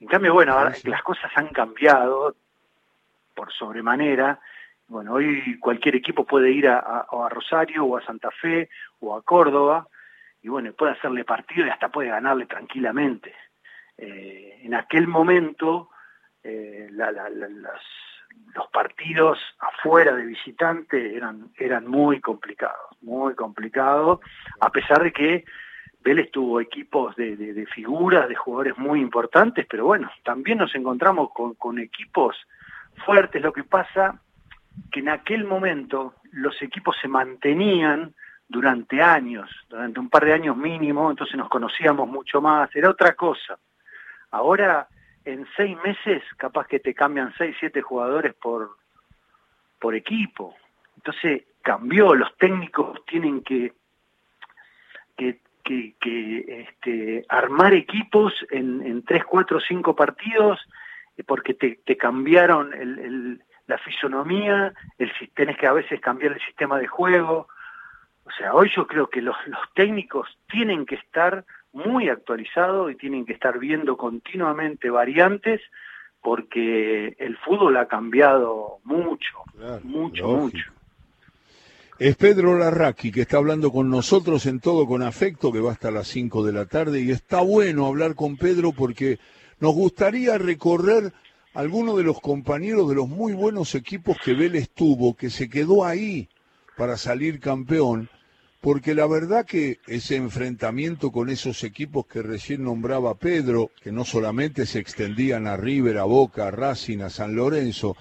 En 0.00 0.06
cambio, 0.06 0.34
bueno, 0.34 0.56
las 0.84 1.02
cosas 1.02 1.30
han 1.34 1.48
cambiado 1.48 2.34
por 3.34 3.52
sobremanera. 3.52 4.40
Bueno, 4.86 5.14
hoy 5.14 5.58
cualquier 5.58 5.96
equipo 5.96 6.24
puede 6.24 6.50
ir 6.50 6.68
a, 6.68 7.06
Rosario 7.30 7.84
o 7.84 7.96
a 7.96 8.04
Santa 8.04 8.30
Fe 8.30 8.68
o 9.00 9.16
a 9.16 9.22
Córdoba 9.22 9.86
y 10.42 10.48
bueno, 10.48 10.72
puede 10.74 10.92
hacerle 10.92 11.24
partido 11.24 11.66
y 11.66 11.70
hasta 11.70 11.88
puede 11.88 12.10
ganarle 12.10 12.46
tranquilamente. 12.46 13.34
Eh, 13.96 14.60
en 14.62 14.74
aquel 14.74 15.06
momento, 15.06 15.90
eh, 16.42 16.88
los 18.54 18.68
partidos 18.68 19.38
afuera 19.58 20.14
de 20.14 20.26
visitante 20.26 21.16
eran, 21.16 21.50
eran 21.56 21.86
muy 21.86 22.20
complicados, 22.20 22.90
muy 23.00 23.34
complicados, 23.34 24.20
a 24.60 24.70
pesar 24.70 25.02
de 25.02 25.12
que 25.12 25.44
Vélez 26.00 26.30
tuvo 26.30 26.60
equipos 26.60 27.16
de, 27.16 27.66
figuras, 27.74 28.28
de 28.28 28.34
jugadores 28.34 28.76
muy 28.76 29.00
importantes, 29.00 29.66
pero 29.68 29.86
bueno, 29.86 30.10
también 30.22 30.58
nos 30.58 30.74
encontramos 30.74 31.30
con, 31.32 31.54
con 31.54 31.78
equipos 31.78 32.36
fuertes. 33.04 33.42
Lo 33.42 33.52
que 33.52 33.64
pasa 33.64 34.20
que 34.90 35.00
en 35.00 35.08
aquel 35.08 35.44
momento 35.44 36.14
los 36.32 36.60
equipos 36.62 36.96
se 37.00 37.08
mantenían 37.08 38.14
durante 38.48 39.02
años, 39.02 39.50
durante 39.68 40.00
un 40.00 40.10
par 40.10 40.24
de 40.24 40.34
años 40.34 40.56
mínimo, 40.56 41.10
entonces 41.10 41.36
nos 41.36 41.48
conocíamos 41.48 42.08
mucho 42.08 42.40
más, 42.40 42.74
era 42.74 42.90
otra 42.90 43.14
cosa. 43.14 43.58
Ahora, 44.30 44.88
en 45.24 45.46
seis 45.56 45.76
meses, 45.84 46.22
capaz 46.36 46.66
que 46.66 46.80
te 46.80 46.94
cambian 46.94 47.32
seis, 47.38 47.56
siete 47.58 47.80
jugadores 47.80 48.34
por, 48.34 48.76
por 49.78 49.94
equipo. 49.94 50.54
Entonces, 50.96 51.44
cambió, 51.62 52.14
los 52.14 52.36
técnicos 52.36 53.04
tienen 53.06 53.42
que, 53.42 53.72
que 55.16 55.40
que, 55.64 56.44
este, 56.46 57.24
armar 57.28 57.72
equipos 57.72 58.34
en, 58.50 58.82
en 58.82 59.02
tres, 59.02 59.24
cuatro, 59.24 59.58
cinco 59.60 59.96
partidos 59.96 60.60
porque 61.22 61.54
te, 61.54 61.80
te 61.84 61.96
cambiaron 61.96 62.74
el, 62.74 62.98
el, 62.98 63.42
la 63.66 63.78
fisonomía, 63.78 64.72
el, 64.98 65.12
tenés 65.34 65.56
que 65.56 65.66
a 65.66 65.72
veces 65.72 66.00
cambiar 66.00 66.32
el 66.32 66.40
sistema 66.44 66.78
de 66.78 66.86
juego. 66.86 67.48
O 68.24 68.30
sea, 68.30 68.54
hoy 68.54 68.70
yo 68.74 68.86
creo 68.86 69.08
que 69.08 69.22
los, 69.22 69.36
los 69.46 69.60
técnicos 69.74 70.28
tienen 70.50 70.86
que 70.86 70.96
estar 70.96 71.44
muy 71.72 72.08
actualizados 72.08 72.90
y 72.90 72.94
tienen 72.94 73.26
que 73.26 73.32
estar 73.32 73.58
viendo 73.58 73.96
continuamente 73.96 74.90
variantes 74.90 75.60
porque 76.22 77.14
el 77.18 77.36
fútbol 77.36 77.76
ha 77.76 77.86
cambiado 77.86 78.78
mucho, 78.84 79.42
mucho, 79.82 80.26
mucho. 80.26 80.72
Es 81.98 82.16
Pedro 82.16 82.58
Larraqui 82.58 83.12
que 83.12 83.20
está 83.20 83.36
hablando 83.36 83.70
con 83.70 83.90
nosotros 83.90 84.46
en 84.46 84.58
todo 84.58 84.86
con 84.86 85.02
afecto, 85.02 85.52
que 85.52 85.60
va 85.60 85.72
hasta 85.72 85.90
las 85.90 86.08
5 86.08 86.44
de 86.44 86.52
la 86.52 86.64
tarde, 86.64 87.02
y 87.02 87.10
está 87.10 87.42
bueno 87.42 87.86
hablar 87.86 88.14
con 88.14 88.36
Pedro 88.36 88.72
porque 88.72 89.18
nos 89.64 89.74
gustaría 89.74 90.36
recorrer 90.36 91.14
algunos 91.54 91.96
de 91.96 92.02
los 92.02 92.20
compañeros 92.20 92.86
de 92.86 92.96
los 92.96 93.08
muy 93.08 93.32
buenos 93.32 93.74
equipos 93.74 94.18
que 94.22 94.34
Vélez 94.34 94.68
tuvo, 94.68 95.16
que 95.16 95.30
se 95.30 95.48
quedó 95.48 95.86
ahí 95.86 96.28
para 96.76 96.98
salir 96.98 97.40
campeón, 97.40 98.10
porque 98.60 98.94
la 98.94 99.06
verdad 99.06 99.46
que 99.46 99.78
ese 99.86 100.16
enfrentamiento 100.16 101.10
con 101.10 101.30
esos 101.30 101.64
equipos 101.64 102.04
que 102.06 102.20
recién 102.20 102.62
nombraba 102.62 103.14
Pedro, 103.14 103.70
que 103.82 103.90
no 103.90 104.04
solamente 104.04 104.66
se 104.66 104.80
extendían 104.80 105.46
a 105.46 105.56
River, 105.56 105.96
a 105.96 106.04
Boca, 106.04 106.48
a 106.48 106.50
Racing, 106.50 106.98
a 106.98 107.08
San 107.08 107.34
Lorenzo, 107.34 107.96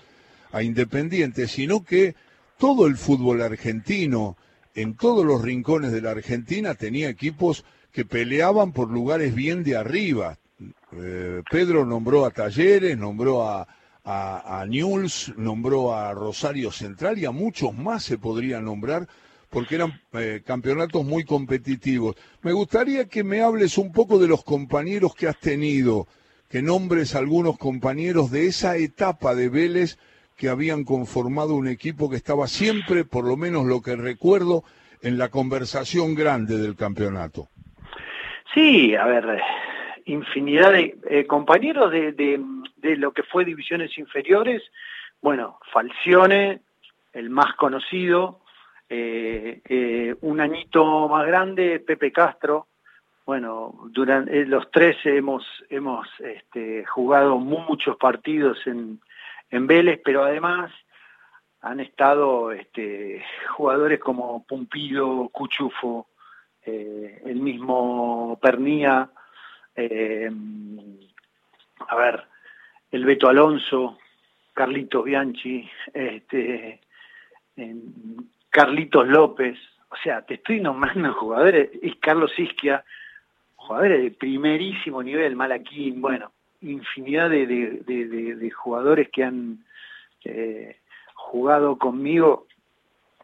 a 0.51 0.63
Independiente, 0.63 1.47
sino 1.47 1.85
que 1.85 2.13
todo 2.57 2.87
el 2.87 2.97
fútbol 2.97 3.41
argentino, 3.41 4.35
en 4.75 4.97
todos 4.97 5.25
los 5.25 5.41
rincones 5.41 5.93
de 5.93 6.01
la 6.01 6.11
Argentina, 6.11 6.75
tenía 6.75 7.07
equipos 7.07 7.63
que 7.93 8.03
peleaban 8.03 8.73
por 8.73 8.91
lugares 8.91 9.33
bien 9.33 9.63
de 9.63 9.77
arriba. 9.77 10.39
Eh, 11.01 11.41
Pedro 11.49 11.85
nombró 11.85 12.25
a 12.25 12.31
Talleres, 12.31 12.97
nombró 12.97 13.47
a, 13.47 13.67
a, 14.03 14.65
Newell's, 14.67 15.33
nombró 15.37 15.93
a 15.93 16.13
Rosario 16.13 16.71
Central 16.71 17.17
y 17.17 17.25
a 17.25 17.31
muchos 17.31 17.73
más 17.73 18.03
se 18.03 18.17
podrían 18.17 18.65
nombrar 18.65 19.07
porque 19.49 19.75
eran 19.75 20.01
eh, 20.13 20.41
campeonatos 20.45 21.05
muy 21.05 21.23
competitivos. 21.23 22.15
Me 22.41 22.51
gustaría 22.53 23.05
que 23.07 23.23
me 23.23 23.41
hables 23.41 23.77
un 23.77 23.91
poco 23.91 24.17
de 24.17 24.27
los 24.27 24.43
compañeros 24.43 25.13
que 25.15 25.27
has 25.27 25.39
tenido, 25.39 26.07
que 26.49 26.61
nombres 26.61 27.15
algunos 27.15 27.57
compañeros 27.57 28.31
de 28.31 28.47
esa 28.47 28.77
etapa 28.77 29.35
de 29.35 29.49
Vélez 29.49 29.97
que 30.35 30.49
habían 30.49 30.83
conformado 30.83 31.53
un 31.53 31.67
equipo 31.67 32.09
que 32.09 32.15
estaba 32.15 32.47
siempre, 32.47 33.05
por 33.05 33.25
lo 33.25 33.37
menos 33.37 33.65
lo 33.65 33.81
que 33.81 33.95
recuerdo, 33.95 34.63
en 35.03 35.17
la 35.17 35.29
conversación 35.29 36.15
grande 36.15 36.57
del 36.57 36.75
campeonato. 36.75 37.49
Sí, 38.53 38.95
a 38.95 39.05
ver, 39.05 39.25
infinidad 40.05 40.71
de 40.71 40.97
eh, 41.09 41.25
compañeros 41.25 41.91
de, 41.91 42.11
de, 42.13 42.95
lo 42.97 43.11
que 43.11 43.23
fue 43.23 43.45
divisiones 43.45 43.97
inferiores. 43.97 44.61
Bueno, 45.21 45.59
Falcione, 45.71 46.61
el 47.13 47.29
más 47.29 47.55
conocido, 47.55 48.41
eh, 48.89 49.61
eh, 49.65 50.15
un 50.21 50.41
añito 50.41 51.07
más 51.07 51.25
grande, 51.25 51.79
Pepe 51.79 52.11
Castro. 52.11 52.67
Bueno, 53.25 53.87
durante 53.91 54.45
los 54.45 54.69
tres 54.71 54.97
hemos, 55.05 55.45
hemos 55.69 56.07
este, 56.19 56.85
jugado 56.85 57.37
muchos 57.37 57.95
partidos 57.95 58.59
en, 58.67 58.99
en 59.49 59.67
Vélez, 59.67 60.01
pero 60.03 60.23
además 60.23 60.71
han 61.61 61.79
estado 61.79 62.51
este, 62.51 63.23
jugadores 63.55 63.99
como 63.99 64.43
Pumpido, 64.45 65.29
Cuchufo, 65.29 66.07
el 66.65 67.35
mismo 67.41 68.39
Pernía, 68.41 69.09
eh, 69.75 70.29
a 71.87 71.95
ver, 71.95 72.23
el 72.91 73.05
Beto 73.05 73.27
Alonso, 73.27 73.97
Carlitos 74.53 75.03
Bianchi, 75.03 75.69
este, 75.93 76.79
Carlitos 78.49 79.07
López, 79.07 79.57
o 79.89 79.95
sea, 80.03 80.21
te 80.23 80.35
estoy 80.35 80.59
nombrando 80.59 81.13
jugadores, 81.13 81.69
y 81.81 81.93
Carlos 81.95 82.37
Isquia, 82.37 82.83
jugadores 83.55 84.03
de 84.03 84.11
primerísimo 84.11 85.01
nivel, 85.01 85.35
Malaquín, 85.35 86.01
bueno, 86.01 86.31
infinidad 86.61 87.29
de, 87.29 88.51
jugadores 88.55 89.09
que 89.09 89.23
han 89.23 89.63
eh, 90.23 90.77
jugado 91.13 91.77
conmigo. 91.77 92.47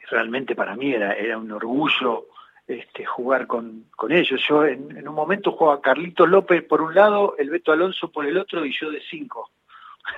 Realmente 0.10 0.56
para 0.56 0.76
mí 0.76 0.94
era, 0.94 1.14
era 1.14 1.38
un 1.38 1.52
orgullo 1.52 2.26
este, 2.70 3.04
jugar 3.04 3.48
con, 3.48 3.86
con 3.96 4.12
ellos. 4.12 4.40
Yo 4.48 4.64
en, 4.64 5.08
un 5.08 5.16
momento 5.16 5.54
jugaba 5.54 5.82
Carlitos 5.82 6.30
López 6.30 6.64
por 6.64 6.84
un 6.84 6.94
lado, 6.94 7.34
el 7.40 7.50
Beto 7.50 7.72
Alonso 7.72 8.12
por 8.12 8.28
el 8.28 8.38
otro 8.38 8.64
y 8.64 8.72
yo 8.80 8.92
de 8.92 9.02
cinco. 9.10 9.50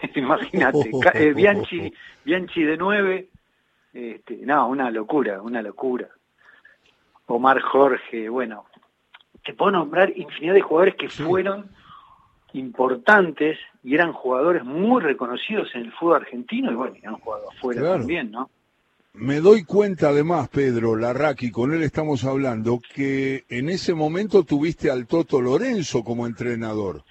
Imagínate, 0.15 0.91
eh, 1.13 1.33
Bianchi, 1.33 1.93
Bianchi 2.25 2.63
de 2.63 2.75
nueve. 2.75 3.29
Este, 3.93 4.35
no, 4.41 4.67
una 4.67 4.91
locura, 4.91 5.41
una 5.41 5.61
locura. 5.61 6.09
Omar 7.27 7.61
Jorge, 7.61 8.27
bueno, 8.27 8.65
te 9.45 9.53
puedo 9.53 9.71
nombrar 9.71 10.11
infinidad 10.17 10.53
de 10.53 10.61
jugadores 10.61 10.95
que 10.95 11.07
fueron 11.07 11.71
importantes 12.51 13.57
y 13.81 13.95
eran 13.95 14.11
jugadores 14.11 14.65
muy 14.65 15.01
reconocidos 15.01 15.73
en 15.73 15.83
el 15.83 15.93
fútbol 15.93 16.17
argentino 16.17 16.69
y 16.69 16.75
bueno, 16.75 16.95
y 17.01 17.05
han 17.05 17.15
jugado 17.15 17.49
afuera 17.49 17.93
también, 17.93 18.29
¿no? 18.29 18.49
Me 19.13 19.39
doy 19.39 19.63
cuenta 19.63 20.09
además, 20.09 20.49
Pedro 20.49 20.95
Larraqui, 20.95 21.51
con 21.51 21.73
él 21.73 21.83
estamos 21.83 22.23
hablando, 22.23 22.79
que 22.93 23.45
en 23.49 23.69
ese 23.69 23.93
momento 23.93 24.43
tuviste 24.43 24.89
al 24.89 25.05
Toto 25.05 25.41
Lorenzo 25.41 26.03
como 26.03 26.25
entrenador. 26.25 27.03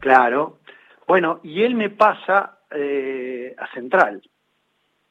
Claro. 0.00 0.58
Bueno, 1.06 1.40
y 1.42 1.62
él 1.62 1.74
me 1.74 1.90
pasa 1.90 2.58
eh, 2.70 3.54
a 3.56 3.72
Central. 3.72 4.22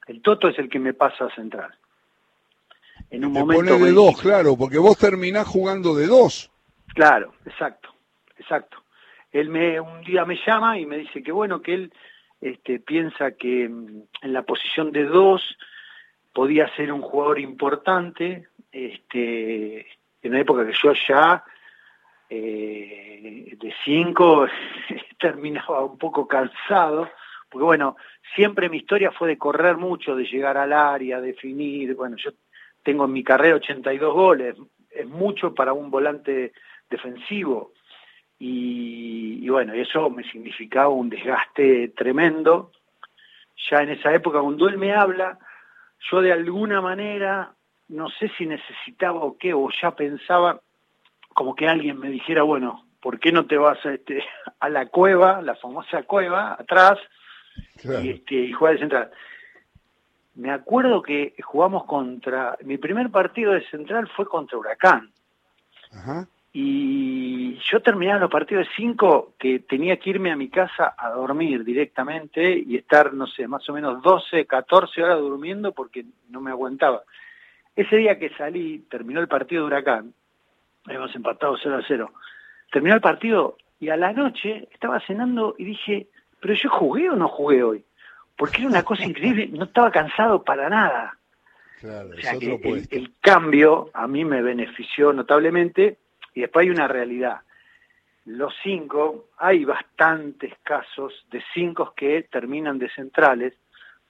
El 0.07 0.21
Toto 0.21 0.49
es 0.49 0.59
el 0.59 0.69
que 0.69 0.79
me 0.79 0.93
pasa 0.93 1.25
a 1.25 1.35
Central. 1.35 1.73
En 3.09 3.25
un 3.25 3.31
momento 3.31 3.73
pone 3.73 3.85
de 3.85 3.91
dos, 3.91 4.19
claro, 4.21 4.57
porque 4.57 4.77
vos 4.77 4.97
terminás 4.97 5.47
jugando 5.47 5.95
de 5.95 6.07
dos. 6.07 6.51
Claro, 6.95 7.33
exacto, 7.45 7.89
exacto 8.37 8.83
él 9.33 9.49
me 9.49 9.79
un 9.79 10.01
día 10.01 10.23
me 10.25 10.39
llama 10.45 10.79
y 10.79 10.85
me 10.85 10.99
dice 10.99 11.21
que 11.23 11.31
bueno, 11.31 11.61
que 11.61 11.73
él 11.73 11.93
este, 12.39 12.79
piensa 12.79 13.31
que 13.31 13.67
mm, 13.67 14.03
en 14.21 14.33
la 14.33 14.43
posición 14.43 14.91
de 14.91 15.03
dos 15.05 15.57
podía 16.33 16.73
ser 16.75 16.91
un 16.91 17.01
jugador 17.01 17.39
importante, 17.39 18.47
este, 18.71 19.81
en 20.21 20.31
una 20.31 20.39
época 20.39 20.65
que 20.65 20.73
yo 20.73 20.93
ya 21.07 21.43
eh, 22.29 23.55
de 23.59 23.73
cinco 23.85 24.47
terminaba 25.19 25.83
un 25.85 25.97
poco 25.97 26.27
cansado, 26.27 27.09
porque 27.49 27.65
bueno, 27.65 27.95
siempre 28.35 28.69
mi 28.69 28.77
historia 28.77 29.11
fue 29.11 29.29
de 29.29 29.37
correr 29.37 29.77
mucho, 29.77 30.15
de 30.15 30.25
llegar 30.25 30.57
al 30.57 30.73
área, 30.73 31.21
definir, 31.21 31.95
bueno, 31.95 32.17
yo 32.17 32.31
tengo 32.81 33.05
en 33.05 33.13
mi 33.13 33.23
carrera 33.23 33.57
82 33.57 34.13
goles, 34.13 34.55
es 34.89 35.07
mucho 35.07 35.53
para 35.53 35.73
un 35.73 35.91
volante 35.91 36.53
defensivo, 36.89 37.73
y, 38.45 39.47
bueno, 39.47 39.73
eso 39.73 40.09
me 40.09 40.23
significaba 40.29 40.89
un 40.89 41.09
desgaste 41.09 41.93
tremendo. 41.95 42.73
Ya 43.69 43.83
en 43.83 43.91
esa 43.91 44.13
época, 44.13 44.39
él 44.39 44.77
me 44.77 44.93
habla, 44.93 45.39
yo 46.11 46.21
de 46.21 46.31
alguna 46.31 46.81
manera, 46.81 47.53
no 47.89 48.09
sé 48.09 48.31
si 48.37 48.45
necesitaba 48.45 49.19
o 49.21 49.37
qué, 49.37 49.53
o 49.53 49.69
ya 49.81 49.91
pensaba 49.91 50.59
como 51.33 51.55
que 51.55 51.67
alguien 51.67 51.99
me 51.99 52.09
dijera, 52.09 52.43
bueno, 52.43 52.85
¿por 53.01 53.19
qué 53.19 53.31
no 53.31 53.45
te 53.45 53.57
vas 53.57 53.83
a, 53.85 53.93
este, 53.93 54.23
a 54.59 54.69
la 54.69 54.87
cueva, 54.87 55.41
la 55.41 55.55
famosa 55.55 56.03
cueva, 56.03 56.53
atrás, 56.53 56.99
y, 57.83 58.09
este, 58.09 58.35
y 58.35 58.51
jugar 58.53 58.73
de 58.73 58.79
central? 58.79 59.11
Me 60.35 60.51
acuerdo 60.51 61.01
que 61.01 61.35
jugamos 61.43 61.85
contra, 61.85 62.57
mi 62.63 62.77
primer 62.77 63.09
partido 63.11 63.53
de 63.53 63.67
central 63.69 64.09
fue 64.15 64.25
contra 64.27 64.57
Huracán. 64.57 65.11
Ajá. 65.91 66.27
Y 66.55 67.55
yo 67.71 67.81
terminaba 67.81 68.19
los 68.19 68.29
partidos 68.29 68.67
de 68.67 68.73
5 68.75 69.33
que 69.39 69.59
tenía 69.59 69.97
que 69.97 70.11
irme 70.11 70.31
a 70.31 70.35
mi 70.35 70.49
casa 70.49 70.93
a 70.95 71.09
dormir 71.09 71.63
directamente 71.63 72.63
y 72.63 72.75
estar, 72.75 73.11
no 73.11 73.25
sé, 73.25 73.47
más 73.47 73.67
o 73.69 73.73
menos 73.73 74.03
12, 74.03 74.45
14 74.45 75.01
horas 75.01 75.19
durmiendo 75.19 75.71
porque 75.71 76.05
no 76.29 76.41
me 76.41 76.51
aguantaba. 76.51 77.01
Ese 77.75 77.97
día 77.97 78.19
que 78.19 78.29
salí, 78.37 78.85
terminó 78.89 79.19
el 79.19 79.27
partido 79.27 79.63
de 79.63 79.67
Huracán, 79.67 80.13
habíamos 80.85 81.15
empatado 81.15 81.57
0 81.61 81.77
a 81.77 81.83
0, 81.87 82.13
terminó 82.71 82.93
el 82.93 83.01
partido 83.01 83.57
y 83.79 83.89
a 83.89 83.97
la 83.97 84.13
noche 84.13 84.67
estaba 84.71 84.99
cenando 84.99 85.55
y 85.57 85.65
dije, 85.65 86.07
pero 86.39 86.53
yo 86.53 86.69
jugué 86.69 87.09
o 87.09 87.15
no 87.15 87.29
jugué 87.29 87.63
hoy, 87.63 87.83
porque 88.37 88.61
era 88.61 88.69
una 88.69 88.83
cosa 88.83 89.05
increíble, 89.05 89.49
no 89.51 89.63
estaba 89.63 89.89
cansado 89.89 90.43
para 90.43 90.69
nada. 90.69 91.17
Claro, 91.79 92.09
o 92.09 92.21
sea 92.21 92.37
que 92.37 92.85
el, 92.91 93.11
cambio 93.19 93.89
a 93.93 94.07
mí 94.07 94.23
me 94.23 94.41
benefició 94.41 95.11
notablemente 95.11 95.97
y 96.33 96.41
después 96.41 96.63
hay 96.63 96.69
una 96.69 96.87
realidad. 96.87 97.41
Los 98.25 98.53
cinco, 98.63 99.27
hay 99.37 99.65
bastantes 99.65 100.53
casos 100.63 101.13
de 101.29 101.43
cinco 101.53 101.93
que 101.95 102.23
terminan 102.23 102.79
de 102.79 102.89
centrales. 102.89 103.53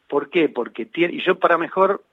¿Por 0.07 0.29
qué? 0.29 0.49
Porque 0.49 0.85
tiene, 0.85 1.15
y 1.15 1.23
yo 1.23 1.39
para 1.39 1.57
mejor 1.57 2.03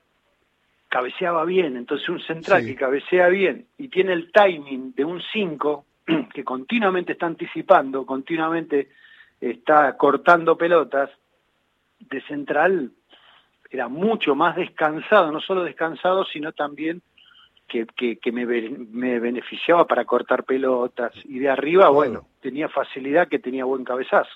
cabeceaba 0.88 1.44
bien, 1.44 1.76
entonces 1.76 2.08
un 2.08 2.20
central 2.20 2.64
que 2.64 2.74
cabecea 2.74 3.28
bien 3.28 3.66
y 3.78 3.88
tiene 3.88 4.12
el 4.12 4.32
timing 4.32 4.92
de 4.94 5.04
un 5.04 5.22
5 5.32 5.84
que 6.34 6.42
continuamente 6.42 7.12
está 7.12 7.26
anticipando, 7.26 8.04
continuamente 8.04 8.88
está 9.40 9.96
cortando 9.96 10.56
pelotas, 10.56 11.10
de 12.00 12.20
central 12.22 12.90
era 13.70 13.88
mucho 13.88 14.34
más 14.34 14.56
descansado, 14.56 15.30
no 15.30 15.40
solo 15.40 15.62
descansado, 15.62 16.24
sino 16.24 16.52
también 16.52 17.02
que, 17.70 18.18
que, 18.18 18.32
me, 18.32 18.44
me, 18.46 19.20
beneficiaba 19.20 19.86
para 19.86 20.04
cortar 20.04 20.44
pelotas. 20.44 21.12
Y 21.24 21.38
de 21.38 21.48
arriba, 21.48 21.88
bueno, 21.90 22.26
tenía 22.40 22.68
facilidad 22.68 23.28
que 23.28 23.38
tenía 23.38 23.64
buen 23.64 23.84
cabezazo. 23.84 24.30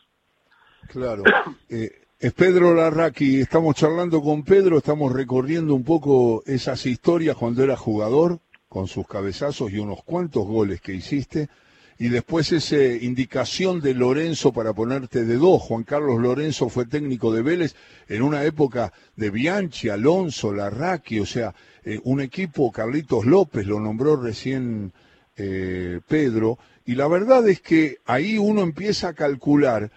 Claro. 0.89 1.23
Eh, 1.69 1.91
es 2.21 2.33
Pedro 2.33 2.73
Larraqui, 2.73 3.41
estamos 3.41 3.75
charlando 3.75 4.23
con 4.23 4.45
Pedro, 4.45 4.79
estamos 4.79 5.13
recorriendo 5.13 5.75
un 5.75 5.85
poco 5.85 6.43
esas 6.47 6.87
historias 6.87 7.37
cuando 7.37 7.63
era 7.63 7.77
jugador, 7.77 8.39
con 8.69 8.87
sus 8.87 9.07
cabezazos 9.07 9.73
y 9.73 9.79
unos 9.79 10.03
cuantos 10.05 10.47
goles 10.47 10.81
que 10.81 10.95
hiciste, 10.95 11.49
y 11.99 12.09
después 12.09 12.51
esa 12.53 12.77
indicación 12.77 13.81
de 13.81 13.95
Lorenzo 13.95 14.53
para 14.53 14.73
ponerte 14.73 15.25
de 15.25 15.37
dos. 15.37 15.63
Juan 15.63 15.85
Carlos 15.85 16.21
Lorenzo 16.21 16.69
fue 16.69 16.87
técnico 16.87 17.33
de 17.33 17.43
Vélez 17.43 17.75
en 18.09 18.23
una 18.23 18.45
época 18.45 18.93
de 19.17 19.31
Bianchi, 19.31 19.89
Alonso, 19.89 20.53
Larraqui, 20.53 21.21
o 21.21 21.27
sea, 21.27 21.55
eh, 21.85 22.01
un 22.05 22.21
equipo, 22.21 22.73
Carlitos 22.73 23.27
López 23.27 23.67
lo 23.67 23.79
nombró 23.79 24.17
recién 24.17 24.93
eh, 25.37 26.01
Pedro, 26.07 26.59
y 26.87 26.95
la 26.95 27.09
verdad 27.09 27.49
es 27.49 27.61
que 27.61 27.99
ahí 28.05 28.39
uno 28.39 28.63
empieza 28.63 29.09
a 29.09 29.15
calcular 29.15 29.91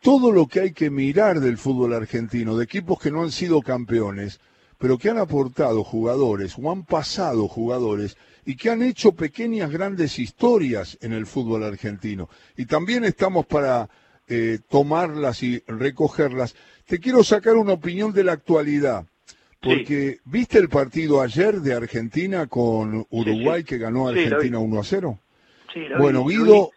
todo 0.00 0.32
lo 0.32 0.46
que 0.46 0.60
hay 0.60 0.72
que 0.72 0.90
mirar 0.90 1.40
del 1.40 1.58
fútbol 1.58 1.92
argentino, 1.92 2.56
de 2.56 2.64
equipos 2.64 2.98
que 2.98 3.10
no 3.10 3.22
han 3.22 3.30
sido 3.30 3.60
campeones, 3.60 4.40
pero 4.78 4.96
que 4.96 5.10
han 5.10 5.18
aportado 5.18 5.84
jugadores 5.84 6.56
o 6.60 6.70
han 6.70 6.84
pasado 6.84 7.48
jugadores 7.48 8.16
y 8.44 8.56
que 8.56 8.70
han 8.70 8.82
hecho 8.82 9.12
pequeñas 9.12 9.70
grandes 9.70 10.18
historias 10.18 10.98
en 11.00 11.12
el 11.12 11.26
fútbol 11.26 11.64
argentino. 11.64 12.28
Y 12.56 12.66
también 12.66 13.04
estamos 13.04 13.46
para 13.46 13.88
eh, 14.28 14.58
tomarlas 14.68 15.42
y 15.42 15.62
recogerlas. 15.66 16.54
Te 16.86 16.98
quiero 16.98 17.22
sacar 17.24 17.56
una 17.56 17.72
opinión 17.72 18.12
de 18.12 18.24
la 18.24 18.32
actualidad, 18.32 19.04
porque 19.60 20.20
¿viste 20.24 20.58
el 20.58 20.68
partido 20.68 21.20
ayer 21.20 21.60
de 21.60 21.74
Argentina 21.74 22.46
con 22.46 23.06
Uruguay 23.10 23.64
que 23.64 23.78
ganó 23.78 24.08
Argentina 24.08 24.58
1 24.58 24.80
a 24.80 24.84
0? 24.84 25.18
bueno, 25.98 26.24
Guido, 26.24 26.70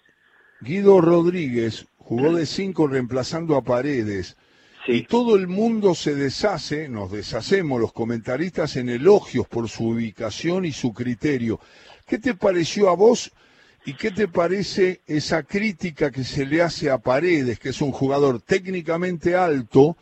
Guido 0.62 1.02
Rodríguez 1.02 1.88
jugó 1.98 2.34
de 2.36 2.46
cinco 2.46 2.88
reemplazando 2.88 3.56
a 3.56 3.64
Paredes. 3.64 4.36
Y 4.86 5.04
todo 5.04 5.38
el 5.38 5.48
mundo 5.48 5.96
se 5.96 6.14
deshace, 6.14 6.90
nos 6.90 7.10
deshacemos 7.10 7.80
los 7.80 7.94
comentaristas 7.94 8.76
en 8.76 8.90
elogios 8.90 9.48
por 9.48 9.70
su 9.70 9.90
ubicación 9.90 10.66
y 10.66 10.74
su 10.74 10.92
criterio. 10.94 11.62
¿Qué 12.06 12.20
te 12.20 12.34
pareció 12.34 12.90
a 12.90 12.96
vos 12.96 13.32
y 13.86 13.94
qué 13.94 14.12
te 14.12 14.28
parece 14.28 15.02
esa 15.08 15.44
crítica 15.44 16.12
que 16.12 16.26
se 16.26 16.46
le 16.46 16.62
hace 16.62 16.90
a 16.90 16.98
Paredes, 16.98 17.60
que 17.60 17.70
es 17.70 17.82
un 17.82 17.94
jugador 17.94 18.42
técnicamente 18.42 19.36
alto, 19.36 19.96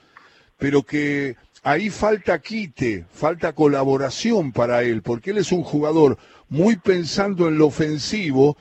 pero 0.57 0.81
que 0.83 1.35
ahí 1.61 1.91
falta 1.91 2.39
quite, 2.39 3.05
falta 3.11 3.53
colaboración 3.53 4.51
para 4.51 4.81
él, 4.81 5.03
porque 5.03 5.29
él 5.29 5.37
es 5.37 5.51
un 5.51 5.63
jugador 5.63 6.17
muy 6.49 6.77
pensando 6.77 7.47
en 7.47 7.59
lo 7.59 7.67
ofensivo, 7.67 8.57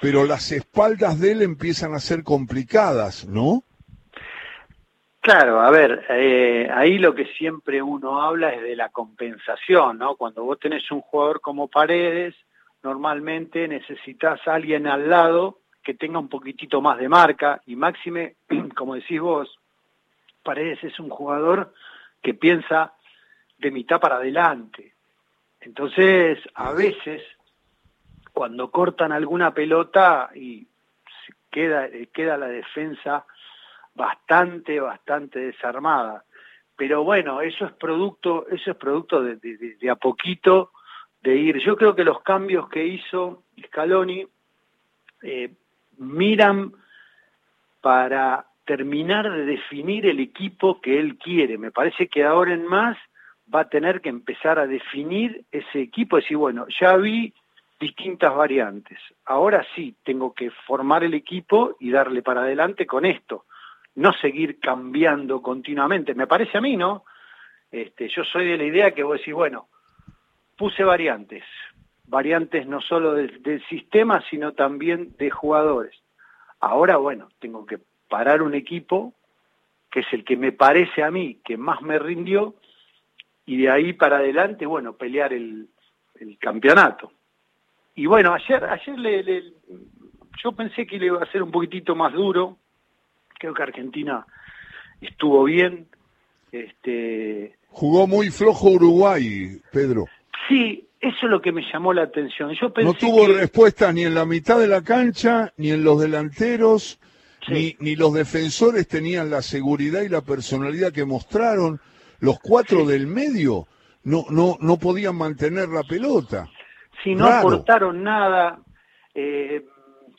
pero 0.00 0.24
las 0.24 0.52
espaldas 0.52 1.18
de 1.18 1.32
él 1.32 1.42
empiezan 1.42 1.94
a 1.94 2.00
ser 2.00 2.22
complicadas, 2.22 3.26
¿no? 3.26 3.64
Claro, 5.24 5.62
a 5.62 5.70
ver, 5.70 6.04
eh, 6.10 6.68
ahí 6.70 6.98
lo 6.98 7.14
que 7.14 7.24
siempre 7.38 7.80
uno 7.80 8.20
habla 8.20 8.50
es 8.50 8.60
de 8.60 8.76
la 8.76 8.90
compensación, 8.90 9.96
¿no? 9.96 10.16
Cuando 10.16 10.44
vos 10.44 10.58
tenés 10.58 10.90
un 10.90 11.00
jugador 11.00 11.40
como 11.40 11.68
Paredes, 11.68 12.34
normalmente 12.82 13.66
necesitas 13.66 14.46
a 14.46 14.52
alguien 14.52 14.86
al 14.86 15.08
lado 15.08 15.60
que 15.82 15.94
tenga 15.94 16.18
un 16.18 16.28
poquitito 16.28 16.82
más 16.82 16.98
de 16.98 17.08
marca 17.08 17.62
y 17.64 17.74
máxime, 17.74 18.36
como 18.76 18.96
decís 18.96 19.18
vos, 19.18 19.58
Paredes 20.42 20.84
es 20.84 21.00
un 21.00 21.08
jugador 21.08 21.72
que 22.22 22.34
piensa 22.34 22.92
de 23.56 23.70
mitad 23.70 23.98
para 24.00 24.16
adelante. 24.16 24.92
Entonces, 25.62 26.38
a 26.54 26.74
veces 26.74 27.22
cuando 28.34 28.70
cortan 28.70 29.10
alguna 29.10 29.54
pelota 29.54 30.28
y 30.34 30.66
queda, 31.50 31.88
queda 32.12 32.36
la 32.36 32.48
defensa 32.48 33.24
bastante, 33.94 34.80
bastante 34.80 35.38
desarmada. 35.38 36.24
Pero 36.76 37.04
bueno, 37.04 37.40
eso 37.40 37.66
es 37.66 37.72
producto, 37.72 38.46
eso 38.48 38.72
es 38.72 38.76
producto 38.76 39.22
de, 39.22 39.90
a 39.90 39.94
poquito 39.96 40.72
de 41.22 41.36
ir. 41.36 41.58
Yo 41.58 41.76
creo 41.76 41.94
que 41.94 42.04
los 42.04 42.22
cambios 42.22 42.68
que 42.68 42.84
hizo 42.84 43.44
Scaloni 43.66 44.26
eh, 45.22 45.50
miran 45.98 46.72
para 47.80 48.46
terminar 48.64 49.30
de 49.30 49.44
definir 49.44 50.06
el 50.06 50.20
equipo 50.20 50.80
que 50.80 50.98
él 50.98 51.16
quiere. 51.18 51.58
Me 51.58 51.70
parece 51.70 52.08
que 52.08 52.24
ahora 52.24 52.54
en 52.54 52.66
más 52.66 52.96
va 53.54 53.60
a 53.60 53.68
tener 53.68 54.00
que 54.00 54.08
empezar 54.08 54.58
a 54.58 54.66
definir 54.66 55.44
ese 55.52 55.80
equipo, 55.80 56.16
decir, 56.16 56.36
bueno, 56.36 56.66
ya 56.80 56.96
vi 56.96 57.32
distintas 57.78 58.34
variantes. 58.34 58.98
Ahora 59.26 59.64
sí, 59.74 59.94
tengo 60.02 60.32
que 60.32 60.50
formar 60.66 61.04
el 61.04 61.14
equipo 61.14 61.76
y 61.78 61.90
darle 61.90 62.22
para 62.22 62.42
adelante 62.42 62.86
con 62.86 63.04
esto, 63.04 63.44
no 63.96 64.12
seguir 64.14 64.58
cambiando 64.60 65.40
continuamente. 65.42 66.14
Me 66.14 66.26
parece 66.26 66.58
a 66.58 66.60
mí, 66.60 66.76
¿no? 66.76 67.04
Este, 67.70 68.08
yo 68.08 68.24
soy 68.24 68.46
de 68.46 68.56
la 68.56 68.64
idea 68.64 68.90
que 68.92 69.02
vos 69.02 69.18
decís, 69.18 69.34
bueno, 69.34 69.68
puse 70.56 70.84
variantes, 70.84 71.44
variantes 72.06 72.66
no 72.66 72.80
solo 72.80 73.14
del, 73.14 73.42
del 73.42 73.64
sistema, 73.66 74.22
sino 74.30 74.52
también 74.52 75.16
de 75.16 75.30
jugadores. 75.30 75.94
Ahora, 76.60 76.96
bueno, 76.96 77.28
tengo 77.40 77.66
que 77.66 77.78
parar 78.08 78.42
un 78.42 78.54
equipo 78.54 79.14
que 79.90 80.00
es 80.00 80.12
el 80.12 80.24
que 80.24 80.36
me 80.36 80.50
parece 80.50 81.04
a 81.04 81.10
mí 81.10 81.40
que 81.44 81.56
más 81.56 81.80
me 81.80 81.98
rindió 82.00 82.56
y 83.46 83.58
de 83.58 83.70
ahí 83.70 83.92
para 83.92 84.16
adelante, 84.16 84.66
bueno, 84.66 84.94
pelear 84.94 85.32
el, 85.32 85.68
campeonato. 86.40 87.12
Y 87.94 88.06
bueno, 88.06 88.32
ayer, 88.32 88.64
ayer 88.64 88.98
le, 88.98 89.52
yo 90.42 90.52
pensé 90.52 90.86
que 90.86 90.98
le 90.98 91.06
iba 91.06 91.22
a 91.22 91.30
ser 91.30 91.42
un 91.42 91.50
poquitito 91.50 91.94
más 91.94 92.12
duro. 92.12 92.56
Creo 93.38 93.54
que 93.54 93.62
Argentina 93.62 94.26
estuvo 95.00 95.44
bien. 95.44 95.88
Este... 96.52 97.56
Jugó 97.68 98.06
muy 98.06 98.30
flojo 98.30 98.70
Uruguay, 98.70 99.60
Pedro. 99.72 100.06
Sí, 100.48 100.88
eso 101.00 101.16
es 101.22 101.30
lo 101.30 101.40
que 101.40 101.52
me 101.52 101.62
llamó 101.72 101.92
la 101.92 102.02
atención. 102.02 102.52
Yo 102.60 102.72
pensé 102.72 102.86
no 102.86 102.94
tuvo 102.94 103.26
respuesta 103.26 103.92
ni 103.92 104.04
en 104.04 104.14
la 104.14 104.24
mitad 104.24 104.58
de 104.58 104.68
la 104.68 104.82
cancha, 104.82 105.52
ni 105.56 105.70
en 105.70 105.82
los 105.82 106.00
delanteros, 106.00 107.00
ni, 107.48 107.76
ni 107.80 107.96
los 107.96 108.14
defensores 108.14 108.86
tenían 108.86 109.30
la 109.30 109.42
seguridad 109.42 110.02
y 110.02 110.08
la 110.08 110.20
personalidad 110.20 110.92
que 110.92 111.04
mostraron. 111.04 111.80
Los 112.20 112.38
cuatro 112.38 112.86
del 112.86 113.06
medio 113.06 113.66
no, 114.04 114.24
no, 114.30 114.56
no 114.60 114.78
podían 114.78 115.16
mantener 115.16 115.68
la 115.68 115.82
pelota 115.82 116.48
si 117.04 117.14
no 117.14 117.26
aportaron 117.26 118.02
nada. 118.02 118.58
Eh, 119.14 119.64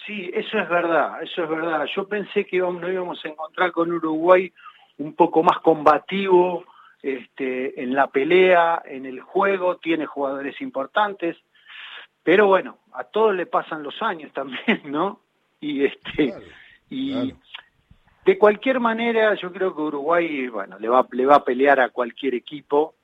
sí, 0.06 0.32
eso 0.34 0.60
es 0.60 0.70
verdad, 0.70 1.22
eso 1.22 1.44
es 1.44 1.50
verdad. 1.50 1.86
Yo 1.96 2.08
pensé 2.08 2.46
que 2.46 2.58
íbamos, 2.58 2.82
nos 2.82 2.91
íbamos 2.91 3.24
a 3.24 3.28
encontrar 3.28 3.72
con 3.72 3.91
Uruguay 3.91 4.52
un 4.98 5.13
poco 5.13 5.44
más 5.44 5.60
combativo 5.60 6.65
este, 7.02 7.82
en 7.82 7.94
la 7.94 8.08
pelea, 8.08 8.82
en 8.86 9.06
el 9.06 9.22
juego, 9.22 9.78
tiene 9.78 10.06
jugadores 10.06 10.60
importantes, 10.62 11.38
pero 12.24 12.48
bueno, 12.48 12.80
a 12.94 13.04
todos 13.04 13.36
le 13.36 13.46
pasan 13.46 13.84
los 13.84 14.02
años 14.02 14.34
también, 14.34 14.82
¿no? 14.86 15.20
Y 15.60 15.86
este 15.86 16.34
y 16.89 17.34
de 18.26 18.38
cualquier 18.38 18.80
manera 18.80 19.36
yo 19.36 19.52
creo 19.52 19.76
que 19.76 19.82
Uruguay, 19.82 20.48
bueno, 20.48 20.80
le 20.80 20.89
va 20.89 21.06
le 21.12 21.26
va 21.26 21.36
a 21.36 21.44
pelear 21.44 21.80
a 21.80 21.89
cualquier 21.89 22.34
equipo, 22.34 22.96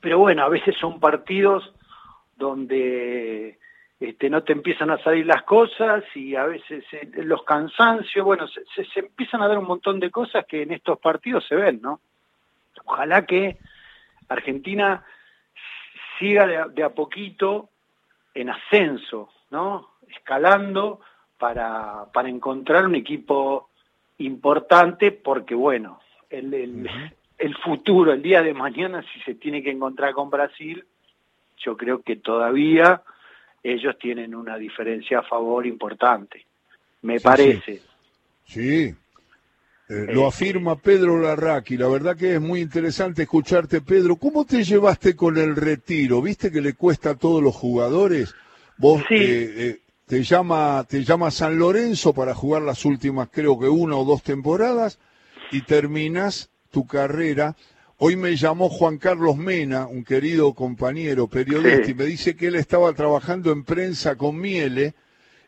pero 0.00 0.18
bueno, 0.18 0.44
a 0.44 0.48
veces 0.48 0.76
son 0.78 1.00
partidos 1.00 1.72
donde 2.36 3.58
este, 4.10 4.28
no 4.28 4.42
te 4.42 4.52
empiezan 4.52 4.90
a 4.90 5.02
salir 5.02 5.26
las 5.26 5.42
cosas 5.44 6.04
y 6.14 6.34
a 6.36 6.44
veces 6.44 6.84
eh, 6.92 7.08
los 7.24 7.42
cansancios, 7.44 8.24
bueno, 8.24 8.46
se, 8.48 8.84
se, 8.84 9.00
empiezan 9.00 9.42
a 9.42 9.48
dar 9.48 9.58
un 9.58 9.66
montón 9.66 10.00
de 10.00 10.10
cosas 10.10 10.44
que 10.46 10.62
en 10.62 10.72
estos 10.72 10.98
partidos 10.98 11.46
se 11.46 11.54
ven, 11.54 11.80
¿no? 11.80 12.00
Ojalá 12.84 13.24
que 13.24 13.56
Argentina 14.28 15.04
siga 16.18 16.68
de 16.68 16.82
a, 16.82 16.88
poquito 16.90 17.70
en 18.34 18.50
ascenso, 18.50 19.30
¿no? 19.50 19.90
Escalando 20.08 21.00
para, 21.38 22.06
para 22.12 22.28
encontrar 22.28 22.84
un 22.84 22.94
equipo 22.94 23.70
importante 24.18 25.12
porque, 25.12 25.54
bueno, 25.54 26.00
el, 26.30 26.52
el, 26.52 26.90
el 27.38 27.56
futuro, 27.56 28.12
el 28.12 28.22
día 28.22 28.42
de 28.42 28.54
mañana, 28.54 29.04
si 29.12 29.20
se 29.20 29.34
tiene 29.34 29.62
que 29.62 29.70
encontrar 29.70 30.12
con 30.12 30.30
Brasil, 30.30 30.84
yo 31.58 31.76
creo 31.76 32.02
que 32.02 32.16
todavía 32.16 33.02
ellos 33.64 33.96
tienen 33.98 34.34
una 34.34 34.58
diferencia 34.58 35.20
a 35.20 35.22
favor 35.22 35.66
importante, 35.66 36.44
me 37.02 37.18
parece. 37.18 37.80
Sí, 38.44 38.94
eh, 39.88 40.06
lo 40.12 40.26
afirma 40.26 40.76
Pedro 40.76 41.18
Larraqui. 41.18 41.78
La 41.78 41.88
verdad 41.88 42.16
que 42.16 42.34
es 42.34 42.40
muy 42.40 42.60
interesante 42.60 43.22
escucharte, 43.22 43.80
Pedro. 43.80 44.16
¿Cómo 44.16 44.44
te 44.44 44.62
llevaste 44.62 45.16
con 45.16 45.38
el 45.38 45.56
retiro? 45.56 46.20
¿Viste 46.20 46.52
que 46.52 46.60
le 46.60 46.74
cuesta 46.74 47.10
a 47.10 47.14
todos 47.16 47.42
los 47.42 47.54
jugadores? 47.54 48.34
Vos 48.76 49.02
eh, 49.10 49.54
eh, 49.56 49.80
te 50.06 50.22
llama 50.22 50.84
te 50.88 51.02
llama 51.02 51.30
San 51.30 51.58
Lorenzo 51.58 52.12
para 52.12 52.34
jugar 52.34 52.62
las 52.62 52.84
últimas, 52.84 53.28
creo 53.30 53.58
que 53.58 53.68
una 53.68 53.96
o 53.96 54.04
dos 54.04 54.22
temporadas 54.22 54.98
y 55.52 55.62
terminas 55.62 56.50
tu 56.70 56.86
carrera. 56.86 57.56
Hoy 57.98 58.16
me 58.16 58.34
llamó 58.34 58.68
Juan 58.68 58.98
Carlos 58.98 59.36
Mena, 59.36 59.86
un 59.86 60.04
querido 60.04 60.52
compañero 60.52 61.28
periodista, 61.28 61.90
y 61.90 61.94
me 61.94 62.04
dice 62.04 62.36
que 62.36 62.48
él 62.48 62.56
estaba 62.56 62.92
trabajando 62.92 63.52
en 63.52 63.64
prensa 63.64 64.16
con 64.16 64.36
Miele 64.36 64.94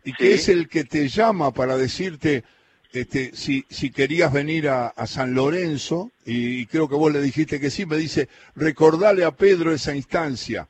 y 0.05 0.13
que 0.13 0.35
es 0.35 0.49
el 0.49 0.69
que 0.69 0.85
te 0.85 1.09
llama 1.09 1.51
para 1.51 1.77
decirte 1.77 2.45
este, 2.93 3.35
si, 3.35 3.65
si 3.69 3.91
querías 3.91 4.33
venir 4.33 4.69
a, 4.69 4.93
San 5.07 5.35
Lorenzo, 5.35 6.13
y, 6.25 6.67
creo 6.67 6.89
que 6.89 6.95
vos 6.95 7.13
le 7.13 7.21
dijiste 7.21 7.61
que 7.61 7.69
sí, 7.69 7.85
me 7.85 7.97
dice, 7.97 8.29
recordale 8.55 9.25
a 9.25 9.33
Pedro 9.33 9.73
esa 9.73 9.95
instancia. 9.95 10.69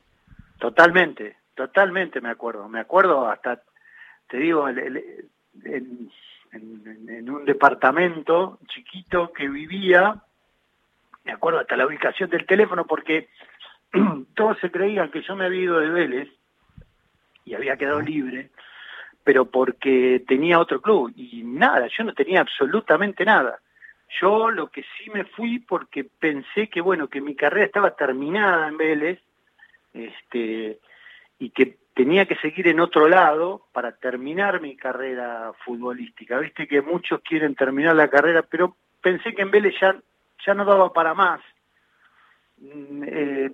Totalmente, 0.57 1.37
totalmente 1.53 2.19
me 2.19 2.29
acuerdo, 2.29 2.67
me 2.67 2.79
acuerdo 2.79 3.29
hasta, 3.29 3.61
te 4.27 4.37
digo, 4.37 4.67
en, 4.67 6.09
un 7.29 7.45
departamento 7.45 8.59
chiquito 8.67 9.31
que 9.31 9.47
vivía, 9.47 10.23
me 11.27 11.33
acuerdo 11.33 11.59
hasta 11.59 11.75
la 11.75 11.85
ubicación 11.85 12.29
del 12.29 12.45
teléfono, 12.45 12.85
porque 12.87 13.27
todos 14.33 14.57
se 14.59 14.71
creían 14.71 15.11
que 15.11 15.21
yo 15.21 15.35
me 15.35 15.45
había 15.45 15.61
ido 15.61 15.79
de 15.79 15.89
Vélez 15.89 16.29
y 17.43 17.53
había 17.53 17.75
quedado 17.75 18.01
libre, 18.01 18.49
pero 19.25 19.45
porque 19.45 20.23
tenía 20.25 20.57
otro 20.57 20.81
club 20.81 21.11
y 21.15 21.43
nada, 21.43 21.87
yo 21.87 22.05
no 22.05 22.13
tenía 22.13 22.39
absolutamente 22.39 23.25
nada. 23.25 23.59
Yo 24.21 24.49
lo 24.51 24.69
que 24.71 24.83
sí 24.83 25.09
me 25.09 25.25
fui 25.25 25.59
porque 25.59 26.05
pensé 26.05 26.69
que 26.69 26.79
bueno, 26.79 27.09
que 27.09 27.19
mi 27.19 27.35
carrera 27.35 27.65
estaba 27.65 27.91
terminada 27.91 28.69
en 28.69 28.77
Vélez, 28.77 29.19
este, 29.93 30.79
y 31.39 31.49
que 31.49 31.77
tenía 31.93 32.25
que 32.25 32.37
seguir 32.37 32.69
en 32.69 32.79
otro 32.79 33.09
lado 33.09 33.67
para 33.73 33.91
terminar 33.91 34.61
mi 34.61 34.77
carrera 34.77 35.51
futbolística. 35.65 36.39
Viste 36.39 36.67
que 36.67 36.81
muchos 36.81 37.19
quieren 37.21 37.53
terminar 37.53 37.97
la 37.97 38.07
carrera, 38.07 38.43
pero 38.43 38.77
pensé 39.01 39.33
que 39.33 39.41
en 39.41 39.51
Vélez 39.51 39.75
ya, 39.81 39.93
ya 40.45 40.53
no 40.53 40.65
daba 40.65 40.93
para 40.93 41.13
más. 41.13 41.41
Mm, 42.57 43.03
eh, 43.05 43.51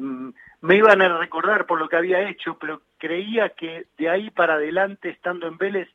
me 0.62 0.76
iban 0.76 1.02
a 1.02 1.17
recordar 1.17 1.65
por 1.65 1.80
lo 1.80 1.89
que 1.89 1.98
había 1.98 2.28
hecho, 2.30 2.58
pero 2.58 2.82
creía 2.98 3.50
que 3.50 3.88
de 3.98 4.10
ahí 4.10 4.30
para 4.30 4.56
adelante, 4.56 5.10
estando 5.10 5.48
en 5.48 5.58
Vélez, 5.58 5.89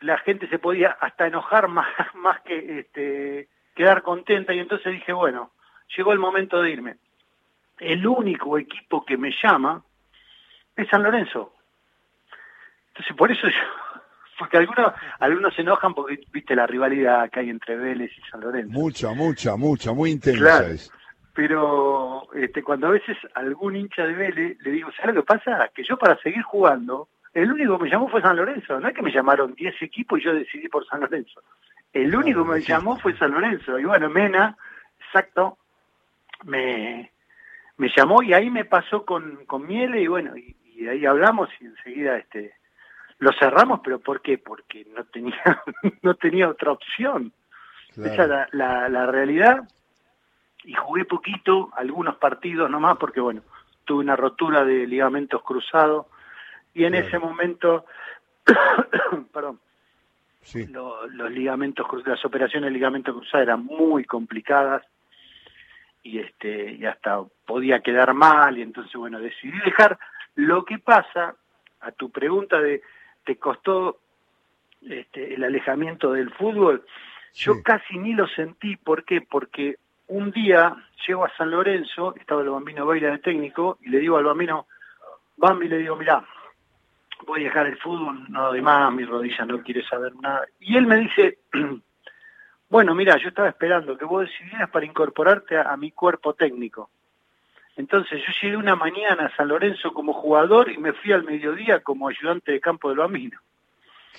la 0.00 0.18
gente 0.18 0.48
se 0.48 0.58
podía 0.58 0.96
hasta 1.00 1.26
enojar 1.26 1.68
más, 1.68 1.86
más 2.14 2.40
que 2.42 2.80
este, 2.80 3.48
quedar 3.74 4.02
contenta 4.02 4.52
y 4.52 4.58
entonces 4.58 4.92
dije, 4.92 5.12
bueno, 5.12 5.52
llegó 5.96 6.12
el 6.12 6.18
momento 6.18 6.60
de 6.60 6.70
irme. 6.70 6.96
El 7.78 8.06
único 8.06 8.58
equipo 8.58 9.04
que 9.04 9.16
me 9.16 9.32
llama 9.42 9.82
es 10.76 10.88
San 10.88 11.02
Lorenzo. 11.02 11.54
Entonces 12.88 13.16
por 13.16 13.30
eso 13.30 13.46
yo, 13.48 13.91
porque 14.42 14.56
algunos, 14.56 14.92
algunos 15.20 15.54
se 15.54 15.62
enojan 15.62 15.94
porque 15.94 16.18
viste 16.32 16.56
la 16.56 16.66
rivalidad 16.66 17.30
que 17.30 17.40
hay 17.40 17.50
entre 17.50 17.76
Vélez 17.76 18.10
y 18.18 18.30
San 18.30 18.40
Lorenzo. 18.40 18.72
Mucha, 18.72 19.12
mucha, 19.12 19.56
mucha, 19.56 19.92
muy 19.92 20.10
intensa 20.10 20.66
es 20.66 20.90
pero 21.34 22.28
este, 22.34 22.62
cuando 22.62 22.88
a 22.88 22.90
veces 22.90 23.16
algún 23.34 23.76
hincha 23.76 24.04
de 24.06 24.14
Vélez 24.14 24.58
le 24.60 24.70
digo, 24.70 24.90
¿sabes 24.92 25.14
lo 25.14 25.22
que 25.22 25.26
pasa? 25.28 25.70
Que 25.74 25.82
yo 25.82 25.96
para 25.96 26.16
seguir 26.18 26.42
jugando, 26.42 27.08
el 27.32 27.50
único 27.50 27.78
que 27.78 27.84
me 27.84 27.90
llamó 27.90 28.08
fue 28.08 28.20
San 28.20 28.36
Lorenzo, 28.36 28.78
no 28.78 28.88
es 28.88 28.94
que 28.94 29.02
me 29.02 29.12
llamaron 29.12 29.54
10 29.54 29.80
equipos 29.80 30.20
y 30.20 30.24
yo 30.24 30.34
decidí 30.34 30.68
por 30.68 30.86
San 30.86 31.00
Lorenzo. 31.00 31.40
El 31.92 32.14
único 32.14 32.44
que 32.44 32.52
me 32.52 32.60
llamó 32.60 32.98
fue 32.98 33.16
San 33.16 33.32
Lorenzo. 33.32 33.78
Y 33.78 33.84
bueno, 33.84 34.10
Mena, 34.10 34.56
exacto, 35.06 35.58
me, 36.44 37.10
me 37.78 37.90
llamó 37.96 38.22
y 38.22 38.34
ahí 38.34 38.50
me 38.50 38.64
pasó 38.64 39.04
con, 39.04 39.46
con 39.46 39.66
Miele 39.66 40.02
y 40.02 40.06
bueno, 40.06 40.36
y, 40.36 40.56
ahí 40.86 41.06
hablamos 41.06 41.48
y 41.60 41.66
enseguida 41.66 42.18
este 42.18 42.54
lo 43.22 43.32
cerramos, 43.38 43.78
pero 43.84 44.00
¿por 44.00 44.20
qué? 44.20 44.36
Porque 44.36 44.84
no 44.96 45.04
tenía, 45.04 45.62
no 46.02 46.14
tenía 46.16 46.48
otra 46.48 46.72
opción. 46.72 47.32
Esa 47.90 48.24
es 48.24 48.54
la, 48.54 48.88
la 48.88 49.06
realidad. 49.06 49.68
Y 50.64 50.72
jugué 50.74 51.04
poquito, 51.04 51.70
algunos 51.76 52.16
partidos 52.16 52.68
nomás, 52.68 52.96
porque 52.96 53.20
bueno, 53.20 53.42
tuve 53.84 54.00
una 54.00 54.16
rotura 54.16 54.64
de 54.64 54.88
ligamentos 54.88 55.40
cruzados 55.44 56.06
y 56.74 56.84
en 56.84 56.96
ese 56.96 57.16
momento, 57.20 57.84
perdón, 59.32 59.60
los 61.12 61.30
ligamentos 61.30 61.86
las 62.04 62.24
operaciones 62.24 62.68
de 62.68 62.74
ligamentos 62.74 63.14
cruzados 63.14 63.44
eran 63.46 63.64
muy 63.64 64.04
complicadas. 64.04 64.82
Y 66.02 66.18
este 66.18 66.72
y 66.72 66.84
hasta 66.86 67.22
podía 67.46 67.78
quedar 67.80 68.14
mal. 68.14 68.58
Y 68.58 68.62
entonces 68.62 68.92
bueno 68.94 69.20
decidí 69.20 69.56
dejar. 69.60 69.96
Lo 70.34 70.64
que 70.64 70.80
pasa 70.80 71.36
a 71.80 71.92
tu 71.92 72.10
pregunta 72.10 72.60
de 72.60 72.82
te 73.24 73.36
costó 73.36 73.98
este, 74.82 75.34
el 75.34 75.44
alejamiento 75.44 76.12
del 76.12 76.30
fútbol 76.32 76.84
yo 77.34 77.62
casi 77.62 77.98
ni 77.98 78.12
lo 78.12 78.26
sentí 78.28 78.76
¿por 78.76 79.04
qué? 79.04 79.20
porque 79.22 79.76
un 80.08 80.30
día 80.30 80.76
llego 81.06 81.24
a 81.24 81.36
San 81.36 81.50
Lorenzo, 81.50 82.14
estaba 82.16 82.42
el 82.42 82.50
bambino 82.50 82.86
Baila 82.86 83.10
de 83.10 83.18
técnico, 83.18 83.78
y 83.80 83.88
le 83.88 83.98
digo 83.98 84.18
al 84.18 84.24
bambino, 84.24 84.66
Bambi, 85.36 85.68
le 85.68 85.78
digo, 85.78 85.96
mirá, 85.96 86.24
voy 87.26 87.40
a 87.40 87.44
dejar 87.44 87.66
el 87.66 87.78
fútbol, 87.78 88.30
no 88.30 88.52
de 88.52 88.62
más, 88.62 88.92
mi 88.92 89.04
rodilla 89.04 89.44
no 89.44 89.62
quiere 89.62 89.82
saber 89.84 90.14
nada. 90.16 90.44
Y 90.60 90.76
él 90.76 90.86
me 90.86 90.96
dice, 90.96 91.38
bueno, 92.68 92.94
mira, 92.94 93.16
yo 93.16 93.28
estaba 93.28 93.48
esperando 93.48 93.96
que 93.96 94.04
vos 94.04 94.28
decidieras 94.28 94.70
para 94.70 94.86
incorporarte 94.86 95.56
a, 95.58 95.76
mi 95.76 95.90
cuerpo 95.90 96.34
técnico. 96.34 96.90
Entonces 97.76 98.20
yo 98.20 98.32
llegué 98.40 98.56
una 98.56 98.76
mañana 98.76 99.26
a 99.26 99.36
San 99.36 99.48
Lorenzo 99.48 99.92
como 99.92 100.12
jugador 100.12 100.70
y 100.70 100.78
me 100.78 100.92
fui 100.92 101.12
al 101.12 101.24
mediodía 101.24 101.80
como 101.80 102.08
ayudante 102.08 102.52
de 102.52 102.60
campo 102.60 102.88
del 102.88 102.98
bambino. 102.98 103.38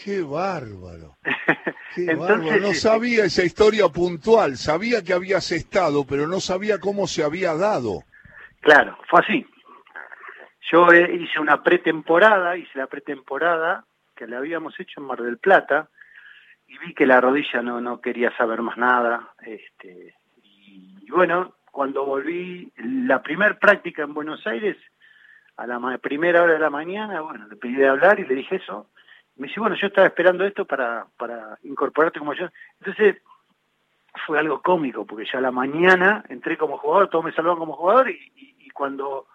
Qué 0.04 0.22
bárbaro. 0.22 1.18
Qué 1.96 2.16
bárbaro. 2.16 2.60
No 2.60 2.74
sabía 2.74 3.26
esa 3.26 3.44
historia 3.44 3.90
puntual. 3.90 4.58
Sabía 4.58 5.04
que 5.04 5.14
habías 5.14 5.52
estado, 5.52 6.06
pero 6.06 6.28
no 6.28 6.40
sabía 6.40 6.80
cómo 6.80 7.06
se 7.06 7.24
había 7.24 7.54
dado. 7.54 8.04
Claro, 8.62 8.98
fue 9.08 9.20
así. 9.20 9.46
Yo 10.72 10.92
eh, 10.92 11.16
hice 11.22 11.40
una 11.40 11.62
pretemporada, 11.62 12.58
hice 12.58 12.80
la 12.80 12.88
pretemporada 12.88 13.86
que 14.16 14.26
le 14.26 14.36
habíamos 14.36 14.80
hecho 14.80 15.00
en 15.00 15.08
Mar 15.08 15.22
del 15.22 15.38
Plata 15.38 15.90
y 16.68 16.78
vi 16.80 16.94
que 16.94 17.06
la 17.06 17.22
rodilla 17.22 17.62
no, 17.62 17.82
no 17.82 18.02
quería 18.02 18.36
saber 18.38 18.62
más 18.62 18.78
nada. 18.78 19.34
Este, 19.42 20.16
y, 20.42 21.06
bueno, 21.12 21.54
cuando 21.74 22.06
volví, 22.06 22.72
la 22.78 23.22
primer 23.22 23.58
práctica 23.58 24.04
en 24.04 24.14
Buenos 24.14 24.48
Aires, 24.48 24.78
a 25.58 25.68
la 25.68 25.98
primera 25.98 26.44
hora 26.44 26.54
de 26.54 26.60
la 26.60 26.70
mañana, 26.70 27.20
bueno, 27.22 27.48
le 27.48 27.56
pedí 27.58 27.74
de 27.76 27.90
hablar 27.90 28.22
y 28.22 28.26
le 28.26 28.36
dije 28.36 28.58
eso 28.58 28.88
me 29.36 29.48
dice, 29.48 29.60
bueno, 29.60 29.76
yo 29.76 29.88
estaba 29.88 30.08
esperando 30.08 30.46
esto 30.46 30.66
para, 30.66 31.08
para 31.18 31.58
incorporarte 31.64 32.20
como 32.20 32.34
yo. 32.34 32.48
Entonces 32.80 33.18
fue 34.26 34.38
algo 34.40 34.62
cómico, 34.62 35.06
porque 35.06 35.26
ya 35.32 35.40
a 35.40 35.42
la 35.42 35.52
mañana 35.52 36.24
entré 36.30 36.58
como 36.58 36.78
jugador, 36.78 37.10
todos 37.10 37.26
me 37.26 37.34
saludaban 37.34 37.60
como 37.60 37.76
jugador 37.76 38.10
y, 38.10 38.70
cuando 38.74 39.28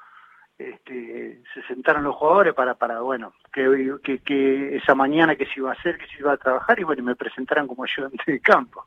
este, 0.59 1.43
se 1.55 1.63
sentaron 1.69 2.03
los 2.03 2.17
jugadores 2.17 2.53
para, 2.53 2.75
para 2.75 3.01
bueno, 3.01 3.35
que, 3.53 3.99
que, 4.03 4.19
que, 4.19 4.77
esa 4.77 4.97
mañana 4.97 5.37
que 5.37 5.47
se 5.47 5.61
iba 5.61 5.71
a 5.71 5.75
hacer, 5.75 5.97
que 5.97 6.09
se 6.09 6.19
iba 6.19 6.33
a 6.33 6.37
trabajar 6.37 6.81
y 6.81 6.83
bueno, 6.83 7.05
me 7.05 7.15
presentaron 7.15 7.69
como 7.69 7.85
ayudante 7.85 8.19
de 8.27 8.41
campo. 8.41 8.85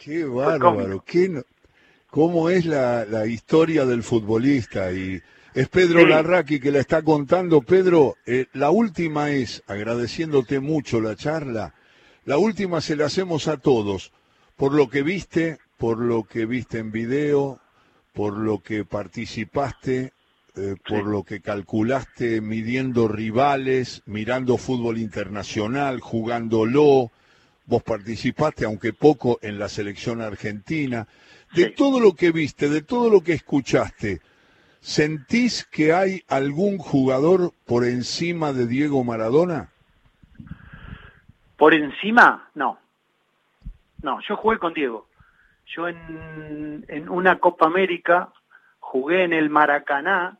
Qué 0.00 0.24
bárbaro, 0.24 1.04
qué 1.06 1.44
cómo 2.14 2.48
es 2.48 2.64
la, 2.64 3.04
la 3.04 3.26
historia 3.26 3.84
del 3.84 4.04
futbolista 4.04 4.92
y 4.92 5.20
es 5.52 5.68
Pedro 5.68 6.06
Larraqui 6.06 6.60
que 6.60 6.70
la 6.70 6.78
está 6.78 7.02
contando. 7.02 7.60
Pedro, 7.60 8.14
eh, 8.24 8.46
la 8.52 8.70
última 8.70 9.32
es, 9.32 9.64
agradeciéndote 9.66 10.60
mucho 10.60 11.00
la 11.00 11.16
charla, 11.16 11.74
la 12.24 12.38
última 12.38 12.80
se 12.80 12.94
la 12.94 13.06
hacemos 13.06 13.48
a 13.48 13.56
todos, 13.56 14.12
por 14.54 14.74
lo 14.74 14.88
que 14.88 15.02
viste, 15.02 15.58
por 15.76 15.98
lo 15.98 16.22
que 16.22 16.46
viste 16.46 16.78
en 16.78 16.92
video, 16.92 17.58
por 18.12 18.38
lo 18.38 18.62
que 18.62 18.84
participaste, 18.84 20.12
eh, 20.54 20.76
por 20.88 21.06
lo 21.06 21.24
que 21.24 21.40
calculaste 21.40 22.40
midiendo 22.40 23.08
rivales, 23.08 24.02
mirando 24.06 24.56
fútbol 24.56 24.98
internacional, 24.98 25.98
jugándolo. 25.98 27.10
Vos 27.66 27.82
participaste, 27.82 28.66
aunque 28.66 28.92
poco, 28.92 29.40
en 29.42 29.58
la 29.58 29.68
selección 29.68 30.20
argentina. 30.20 31.08
De 31.54 31.70
todo 31.70 32.00
lo 32.00 32.14
que 32.14 32.32
viste, 32.32 32.68
de 32.68 32.82
todo 32.82 33.10
lo 33.10 33.20
que 33.20 33.32
escuchaste, 33.32 34.20
¿sentís 34.80 35.64
que 35.64 35.92
hay 35.92 36.22
algún 36.28 36.78
jugador 36.78 37.52
por 37.66 37.84
encima 37.84 38.52
de 38.52 38.66
Diego 38.66 39.04
Maradona? 39.04 39.68
Por 41.56 41.74
encima, 41.74 42.48
no. 42.54 42.78
No, 44.02 44.20
yo 44.28 44.36
jugué 44.36 44.58
con 44.58 44.74
Diego. 44.74 45.06
Yo 45.66 45.88
en, 45.88 46.84
en 46.88 47.08
una 47.08 47.38
Copa 47.38 47.66
América 47.66 48.30
jugué 48.80 49.24
en 49.24 49.32
el 49.32 49.48
Maracaná 49.48 50.38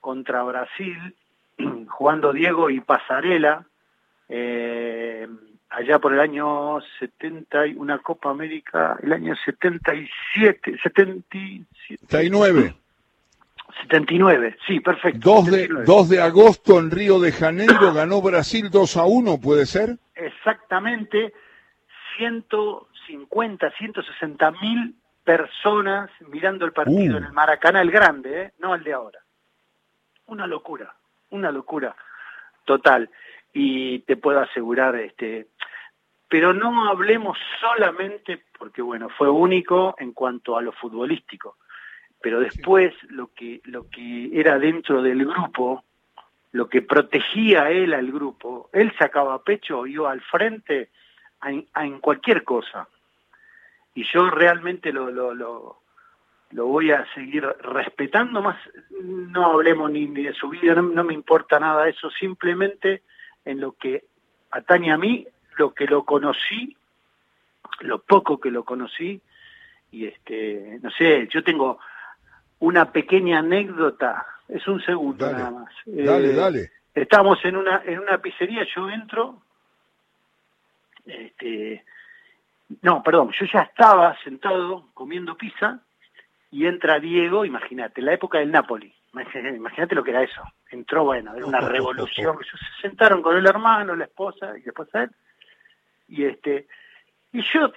contra 0.00 0.42
Brasil, 0.42 1.14
jugando 1.88 2.32
Diego 2.32 2.70
y 2.70 2.80
Pasarela, 2.80 3.66
eh, 4.28 5.28
allá 5.70 5.98
por 5.98 6.12
el 6.12 6.20
año 6.20 6.80
70, 6.98 7.58
una 7.76 7.98
Copa 7.98 8.30
América, 8.30 8.98
el 9.02 9.12
año 9.12 9.34
77, 9.44 10.78
79. 10.82 12.74
79, 13.82 14.58
sí, 14.66 14.80
perfecto. 14.80 15.20
2 15.36 15.46
de, 15.46 15.68
2 15.86 16.08
de 16.08 16.20
agosto 16.20 16.78
en 16.78 16.90
Río 16.90 17.20
de 17.20 17.32
Janeiro 17.32 17.94
ganó 17.94 18.20
Brasil 18.20 18.68
2 18.70 18.96
a 18.96 19.04
1, 19.04 19.40
¿puede 19.40 19.64
ser? 19.64 19.96
Exactamente, 20.14 21.32
150, 22.16 23.70
160 23.70 24.50
mil 24.62 24.94
personas 25.24 26.10
mirando 26.28 26.64
el 26.64 26.72
partido 26.72 27.14
uh. 27.14 27.18
en 27.18 27.24
el 27.24 27.32
Maracaná, 27.32 27.80
el 27.80 27.90
grande, 27.90 28.42
¿eh? 28.42 28.52
no 28.58 28.74
el 28.74 28.82
de 28.82 28.92
ahora. 28.92 29.20
Una 30.26 30.46
locura, 30.46 30.94
una 31.30 31.50
locura 31.50 31.94
total. 32.64 33.08
Y 33.52 34.00
te 34.00 34.16
puedo 34.16 34.40
asegurar, 34.40 34.94
este, 34.96 35.48
pero 36.30 36.54
no 36.54 36.88
hablemos 36.88 37.36
solamente, 37.60 38.44
porque 38.56 38.80
bueno, 38.80 39.08
fue 39.10 39.28
único 39.28 39.96
en 39.98 40.12
cuanto 40.12 40.56
a 40.56 40.62
lo 40.62 40.70
futbolístico, 40.70 41.56
pero 42.22 42.38
después 42.38 42.94
lo 43.08 43.34
que, 43.34 43.60
lo 43.64 43.90
que 43.90 44.30
era 44.32 44.58
dentro 44.60 45.02
del 45.02 45.26
grupo, 45.26 45.82
lo 46.52 46.68
que 46.68 46.82
protegía 46.82 47.64
a 47.64 47.70
él 47.70 47.92
al 47.92 48.12
grupo, 48.12 48.70
él 48.72 48.92
sacaba 48.96 49.42
pecho, 49.42 49.86
iba 49.88 50.12
al 50.12 50.20
frente 50.20 50.90
en 51.42 51.98
cualquier 51.98 52.44
cosa. 52.44 52.86
Y 53.94 54.04
yo 54.04 54.30
realmente 54.30 54.92
lo, 54.92 55.10
lo, 55.10 55.34
lo, 55.34 55.80
lo, 56.52 56.66
voy 56.66 56.92
a 56.92 57.12
seguir 57.12 57.44
respetando 57.44 58.40
más, 58.40 58.56
no 59.00 59.46
hablemos 59.46 59.90
ni, 59.90 60.06
de 60.06 60.32
su 60.32 60.48
vida, 60.50 60.76
no, 60.76 61.02
me 61.02 61.14
importa 61.14 61.58
nada 61.58 61.88
eso, 61.88 62.08
simplemente 62.08 63.02
en 63.44 63.60
lo 63.60 63.72
que 63.72 64.04
atañe 64.52 64.92
a 64.92 64.96
mí, 64.96 65.26
lo 65.60 65.74
que 65.74 65.84
lo 65.84 66.04
conocí, 66.04 66.74
lo 67.80 67.98
poco 67.98 68.40
que 68.40 68.50
lo 68.50 68.64
conocí, 68.64 69.20
y 69.92 70.06
este, 70.06 70.78
no 70.82 70.90
sé, 70.90 71.28
yo 71.30 71.44
tengo 71.44 71.78
una 72.60 72.90
pequeña 72.90 73.40
anécdota, 73.40 74.26
es 74.48 74.66
un 74.66 74.80
segundo 74.80 75.30
nada 75.30 75.50
más. 75.50 75.74
Dale, 75.84 76.30
eh, 76.30 76.34
dale. 76.34 76.70
Estamos 76.94 77.44
en 77.44 77.56
una, 77.56 77.82
en 77.84 77.98
una 77.98 78.16
pizzería, 78.18 78.66
yo 78.74 78.88
entro, 78.88 79.42
este, 81.04 81.84
no, 82.80 83.02
perdón, 83.02 83.30
yo 83.38 83.44
ya 83.52 83.60
estaba 83.60 84.16
sentado 84.24 84.86
comiendo 84.94 85.36
pizza 85.36 85.78
y 86.50 86.64
entra 86.64 87.00
Diego, 87.00 87.44
imagínate, 87.44 88.00
la 88.00 88.14
época 88.14 88.38
del 88.38 88.50
Napoli, 88.50 88.94
imagínate 89.12 89.94
lo 89.94 90.02
que 90.02 90.10
era 90.12 90.22
eso. 90.22 90.42
Entró, 90.70 91.04
bueno, 91.04 91.34
era 91.36 91.44
una 91.44 91.60
revolución. 91.76 92.38
Se 92.50 92.80
sentaron 92.88 93.20
con 93.20 93.36
el 93.36 93.46
hermano, 93.46 93.94
la 93.94 94.04
esposa 94.04 94.56
y 94.56 94.62
después 94.62 94.88
él. 94.94 95.10
Y 96.10 96.24
este, 96.24 96.66
y 97.32 97.40
yo 97.42 97.72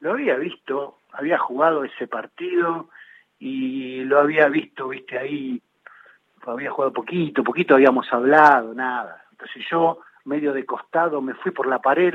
lo 0.00 0.12
había 0.12 0.36
visto, 0.36 0.98
había 1.12 1.38
jugado 1.38 1.82
ese 1.82 2.06
partido 2.06 2.90
y 3.38 4.04
lo 4.04 4.20
había 4.20 4.48
visto, 4.48 4.88
viste, 4.88 5.18
ahí, 5.18 5.62
había 6.42 6.70
jugado 6.70 6.92
poquito, 6.92 7.42
poquito 7.42 7.74
habíamos 7.74 8.12
hablado, 8.12 8.74
nada. 8.74 9.24
Entonces 9.30 9.64
yo, 9.70 10.00
medio 10.26 10.52
de 10.52 10.66
costado, 10.66 11.22
me 11.22 11.32
fui 11.34 11.52
por 11.52 11.66
la 11.66 11.78
pared, 11.78 12.14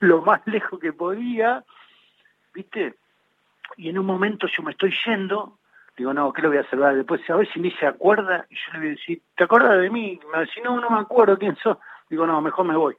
lo 0.00 0.22
más 0.22 0.40
lejos 0.46 0.80
que 0.80 0.94
podía, 0.94 1.62
¿viste? 2.54 2.94
Y 3.76 3.90
en 3.90 3.98
un 3.98 4.06
momento 4.06 4.46
yo 4.46 4.62
me 4.62 4.72
estoy 4.72 4.94
yendo, 5.04 5.58
digo, 5.98 6.14
no, 6.14 6.32
¿qué 6.32 6.40
lo 6.40 6.48
voy 6.48 6.58
a 6.58 6.70
saludar? 6.70 6.94
Después, 6.94 7.28
a 7.28 7.36
ver 7.36 7.52
si 7.52 7.60
ni 7.60 7.70
se 7.72 7.86
acuerda, 7.86 8.46
y 8.48 8.54
yo 8.54 8.72
le 8.72 8.78
voy 8.78 8.88
a 8.88 8.90
decir, 8.92 9.20
¿te 9.36 9.44
acuerdas 9.44 9.78
de 9.78 9.90
mí? 9.90 10.18
Dice, 10.40 10.62
no, 10.62 10.80
no 10.80 10.88
me 10.88 11.00
acuerdo 11.00 11.38
quién 11.38 11.56
sos. 11.56 11.76
Digo, 12.08 12.26
no, 12.26 12.40
mejor 12.40 12.64
me 12.64 12.76
voy. 12.76 12.96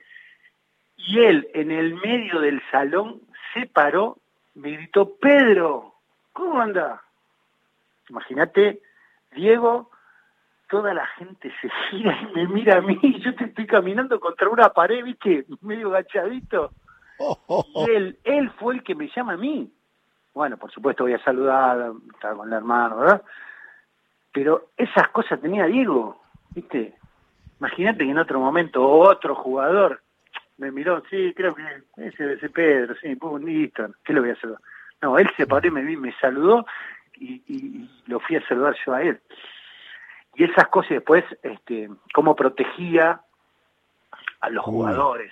Y 0.98 1.20
él, 1.20 1.48
en 1.54 1.72
el 1.72 1.96
medio 1.96 2.40
del 2.40 2.62
salón, 2.72 3.22
se 3.54 3.68
paró, 3.68 4.18
me 4.56 4.72
gritó, 4.72 5.16
Pedro, 5.16 5.96
¿cómo 6.34 6.62
anda? 6.62 7.02
Imagínate, 8.10 8.82
Diego, 9.36 9.90
toda 10.70 10.94
la 10.94 11.06
gente 11.08 11.52
se 11.62 11.70
gira 11.90 12.18
y 12.22 12.36
me 12.36 12.48
mira 12.48 12.78
a 12.78 12.82
mí, 12.82 13.00
yo 13.20 13.36
te 13.36 13.46
estoy 13.46 13.68
caminando 13.68 14.20
contra 14.20 14.50
una 14.50 14.70
pared, 14.70 15.04
viste, 15.04 15.46
medio 15.62 15.90
gachadito. 15.90 16.72
Y 17.76 17.92
él, 17.92 18.20
él 18.24 18.50
fue 18.60 18.76
el 18.76 18.84
que 18.84 18.96
me 18.96 19.10
llama 19.16 19.34
a 19.34 19.38
mí. 19.38 19.72
Bueno, 20.34 20.58
por 20.58 20.72
supuesto 20.72 21.04
voy 21.04 21.14
a 21.14 21.24
saludar, 21.24 21.94
estar 22.14 22.36
con 22.36 22.48
el 22.48 22.54
hermano, 22.54 22.98
¿verdad? 22.98 23.24
Pero 24.34 24.70
esas 24.76 25.08
cosas 25.10 25.40
tenía 25.40 25.66
Diego, 25.66 26.20
¿viste? 26.50 26.94
Imagínate 27.60 28.04
que 28.04 28.12
en 28.12 28.18
otro 28.18 28.42
momento 28.42 28.86
otro 28.86 29.34
jugador 29.34 30.02
me 30.58 30.72
miró, 30.72 31.04
sí, 31.10 31.34
creo 31.36 31.54
que 31.54 31.64
ese 31.98 32.34
ese 32.34 32.50
Pedro, 32.50 32.96
sí, 33.02 33.18
listo, 33.42 33.88
¿qué 34.04 34.14
le 34.14 34.20
voy 34.20 34.30
a 34.30 34.34
hacer? 34.34 34.52
No, 35.02 35.18
él 35.18 35.30
se 35.36 35.46
paró 35.46 35.68
y 35.68 35.72
me, 35.72 35.82
me 35.98 36.14
saludó 36.20 36.66
y, 37.16 37.44
y, 37.48 37.90
lo 38.08 38.20
fui 38.20 38.38
a 38.38 38.48
saludar 38.48 38.76
yo 38.86 38.94
a 38.94 39.02
él. 39.02 39.20
Y 40.36 40.44
esas 40.46 40.68
cosas 40.68 40.92
después, 40.92 41.24
este, 41.44 41.90
cómo 42.14 42.36
protegía 42.36 43.22
a 44.42 44.50
los 44.50 44.64
jugadores, 44.64 45.32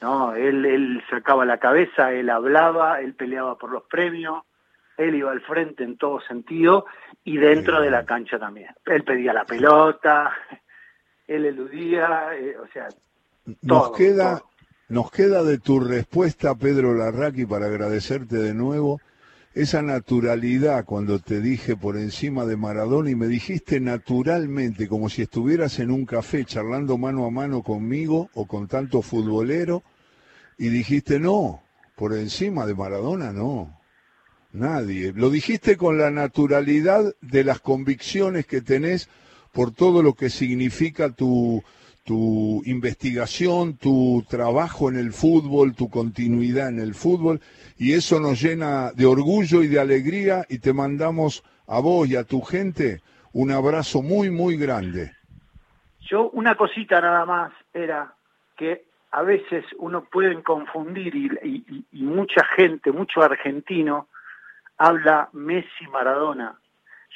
¿no? 0.00 0.34
Él, 0.34 0.64
él 0.64 1.02
sacaba 1.08 1.44
la 1.44 1.58
cabeza, 1.58 2.12
él 2.12 2.30
hablaba, 2.30 3.00
él 3.00 3.14
peleaba 3.14 3.56
por 3.56 3.70
los 3.70 3.84
premios, 3.84 4.42
él 4.96 5.14
iba 5.14 5.30
al 5.30 5.40
frente 5.40 5.84
en 5.84 5.96
todo 5.96 6.20
sentido 6.20 6.86
y 7.24 7.38
dentro 7.38 7.80
de 7.80 7.90
la 7.90 8.04
cancha 8.04 8.38
también. 8.38 8.74
Él 8.84 9.04
pedía 9.04 9.32
la 9.32 9.44
pelota, 9.44 10.32
él 11.26 11.46
eludía, 11.46 12.34
eh, 12.34 12.56
o 12.58 12.66
sea, 12.68 12.88
nos 13.62 13.92
queda 13.92 14.42
nos 14.88 15.10
queda 15.10 15.44
de 15.44 15.58
tu 15.58 15.80
respuesta, 15.80 16.54
Pedro 16.54 16.94
Larraqui, 16.94 17.44
para 17.44 17.66
agradecerte 17.66 18.38
de 18.38 18.54
nuevo 18.54 19.00
esa 19.54 19.82
naturalidad 19.82 20.84
cuando 20.84 21.18
te 21.18 21.40
dije 21.40 21.76
por 21.76 21.96
encima 21.96 22.46
de 22.46 22.56
Maradona 22.56 23.10
y 23.10 23.14
me 23.14 23.26
dijiste 23.26 23.80
naturalmente, 23.80 24.88
como 24.88 25.08
si 25.08 25.22
estuvieras 25.22 25.78
en 25.78 25.90
un 25.90 26.06
café 26.06 26.44
charlando 26.44 26.96
mano 26.96 27.26
a 27.26 27.30
mano 27.30 27.62
conmigo 27.62 28.30
o 28.34 28.46
con 28.46 28.66
tanto 28.66 29.02
futbolero, 29.02 29.82
y 30.56 30.68
dijiste 30.68 31.18
no, 31.18 31.62
por 31.96 32.14
encima 32.14 32.66
de 32.66 32.74
Maradona 32.74 33.32
no, 33.32 33.78
nadie. 34.52 35.12
Lo 35.12 35.28
dijiste 35.28 35.76
con 35.76 35.98
la 35.98 36.10
naturalidad 36.10 37.14
de 37.20 37.44
las 37.44 37.60
convicciones 37.60 38.46
que 38.46 38.60
tenés 38.60 39.08
por 39.52 39.72
todo 39.72 40.02
lo 40.02 40.14
que 40.14 40.30
significa 40.30 41.10
tu, 41.10 41.62
tu 42.08 42.62
investigación, 42.64 43.76
tu 43.76 44.24
trabajo 44.30 44.88
en 44.88 44.96
el 44.96 45.12
fútbol, 45.12 45.76
tu 45.76 45.90
continuidad 45.90 46.70
en 46.70 46.80
el 46.80 46.94
fútbol, 46.94 47.38
y 47.76 47.92
eso 47.92 48.18
nos 48.18 48.40
llena 48.40 48.92
de 48.92 49.04
orgullo 49.04 49.62
y 49.62 49.68
de 49.68 49.78
alegría 49.78 50.46
y 50.48 50.58
te 50.58 50.72
mandamos 50.72 51.44
a 51.66 51.80
vos 51.80 52.08
y 52.08 52.16
a 52.16 52.24
tu 52.24 52.40
gente 52.40 53.02
un 53.34 53.50
abrazo 53.50 54.00
muy, 54.00 54.30
muy 54.30 54.56
grande. 54.56 55.12
Yo 56.00 56.30
una 56.30 56.54
cosita 56.54 56.98
nada 57.02 57.26
más 57.26 57.52
era 57.74 58.14
que 58.56 58.86
a 59.10 59.20
veces 59.20 59.66
uno 59.78 60.04
puede 60.04 60.42
confundir 60.42 61.14
y, 61.14 61.84
y 61.92 62.02
mucha 62.04 62.42
gente, 62.56 62.90
mucho 62.90 63.20
argentino, 63.20 64.08
habla 64.78 65.28
Messi-Maradona. 65.34 66.58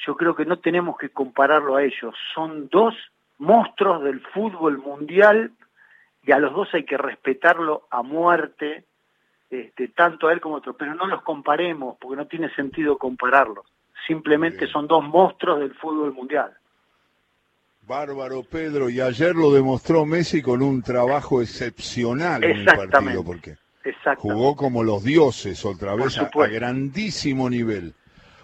Yo 0.05 0.15
creo 0.15 0.35
que 0.35 0.45
no 0.45 0.59
tenemos 0.59 0.99
que 0.99 1.09
compararlo 1.09 1.77
a 1.77 1.83
ellos. 1.83 2.13
Son 2.35 2.69
dos 2.69 2.93
monstruos 3.43 4.03
del 4.03 4.21
fútbol 4.33 4.77
mundial 4.77 5.51
y 6.25 6.31
a 6.31 6.39
los 6.39 6.53
dos 6.53 6.69
hay 6.73 6.85
que 6.85 6.97
respetarlo 6.97 7.85
a 7.91 8.01
muerte, 8.01 8.85
este, 9.49 9.89
tanto 9.89 10.27
a 10.27 10.33
él 10.33 10.39
como 10.39 10.55
a 10.55 10.57
otro, 10.59 10.75
pero 10.75 10.95
no 10.95 11.05
los 11.05 11.21
comparemos 11.23 11.97
porque 11.99 12.15
no 12.15 12.27
tiene 12.27 12.49
sentido 12.55 12.97
compararlos. 12.97 13.65
Simplemente 14.07 14.67
son 14.67 14.87
dos 14.87 15.03
monstruos 15.03 15.59
del 15.59 15.73
fútbol 15.75 16.13
mundial. 16.13 16.53
Bárbaro 17.85 18.43
Pedro, 18.43 18.89
y 18.89 19.01
ayer 19.01 19.35
lo 19.35 19.51
demostró 19.51 20.05
Messi 20.05 20.41
con 20.41 20.61
un 20.61 20.81
trabajo 20.81 21.41
excepcional 21.41 22.43
en 22.45 22.59
el 22.59 22.65
partido, 22.65 23.25
porque 23.25 23.57
jugó 24.17 24.55
como 24.55 24.83
los 24.83 25.03
dioses 25.03 25.65
otra 25.65 25.93
vez 25.95 26.17
a 26.17 26.29
grandísimo 26.47 27.49
nivel. 27.49 27.93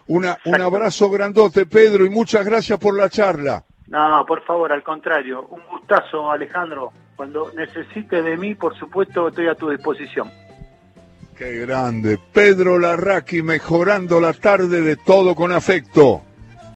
Una, 0.07 0.37
un 0.43 0.59
abrazo 0.59 1.09
grandote, 1.09 1.65
Pedro, 1.65 2.05
y 2.05 2.09
muchas 2.09 2.45
gracias 2.45 2.79
por 2.79 2.97
la 2.97 3.09
charla. 3.09 3.63
No, 3.89 4.23
por 4.25 4.43
favor, 4.43 4.71
al 4.71 4.83
contrario. 4.83 5.47
Un 5.49 5.61
gustazo, 5.69 6.31
Alejandro. 6.31 6.91
Cuando 7.15 7.51
necesite 7.55 8.21
de 8.21 8.37
mí, 8.37 8.55
por 8.55 8.77
supuesto, 8.77 9.27
estoy 9.27 9.47
a 9.47 9.55
tu 9.55 9.69
disposición. 9.69 10.31
Qué 11.35 11.59
grande. 11.59 12.19
Pedro 12.31 12.77
Larraqui 12.79 13.41
mejorando 13.41 14.21
la 14.21 14.33
tarde 14.33 14.81
de 14.81 14.95
todo 14.95 15.35
con 15.35 15.51
afecto. 15.51 16.21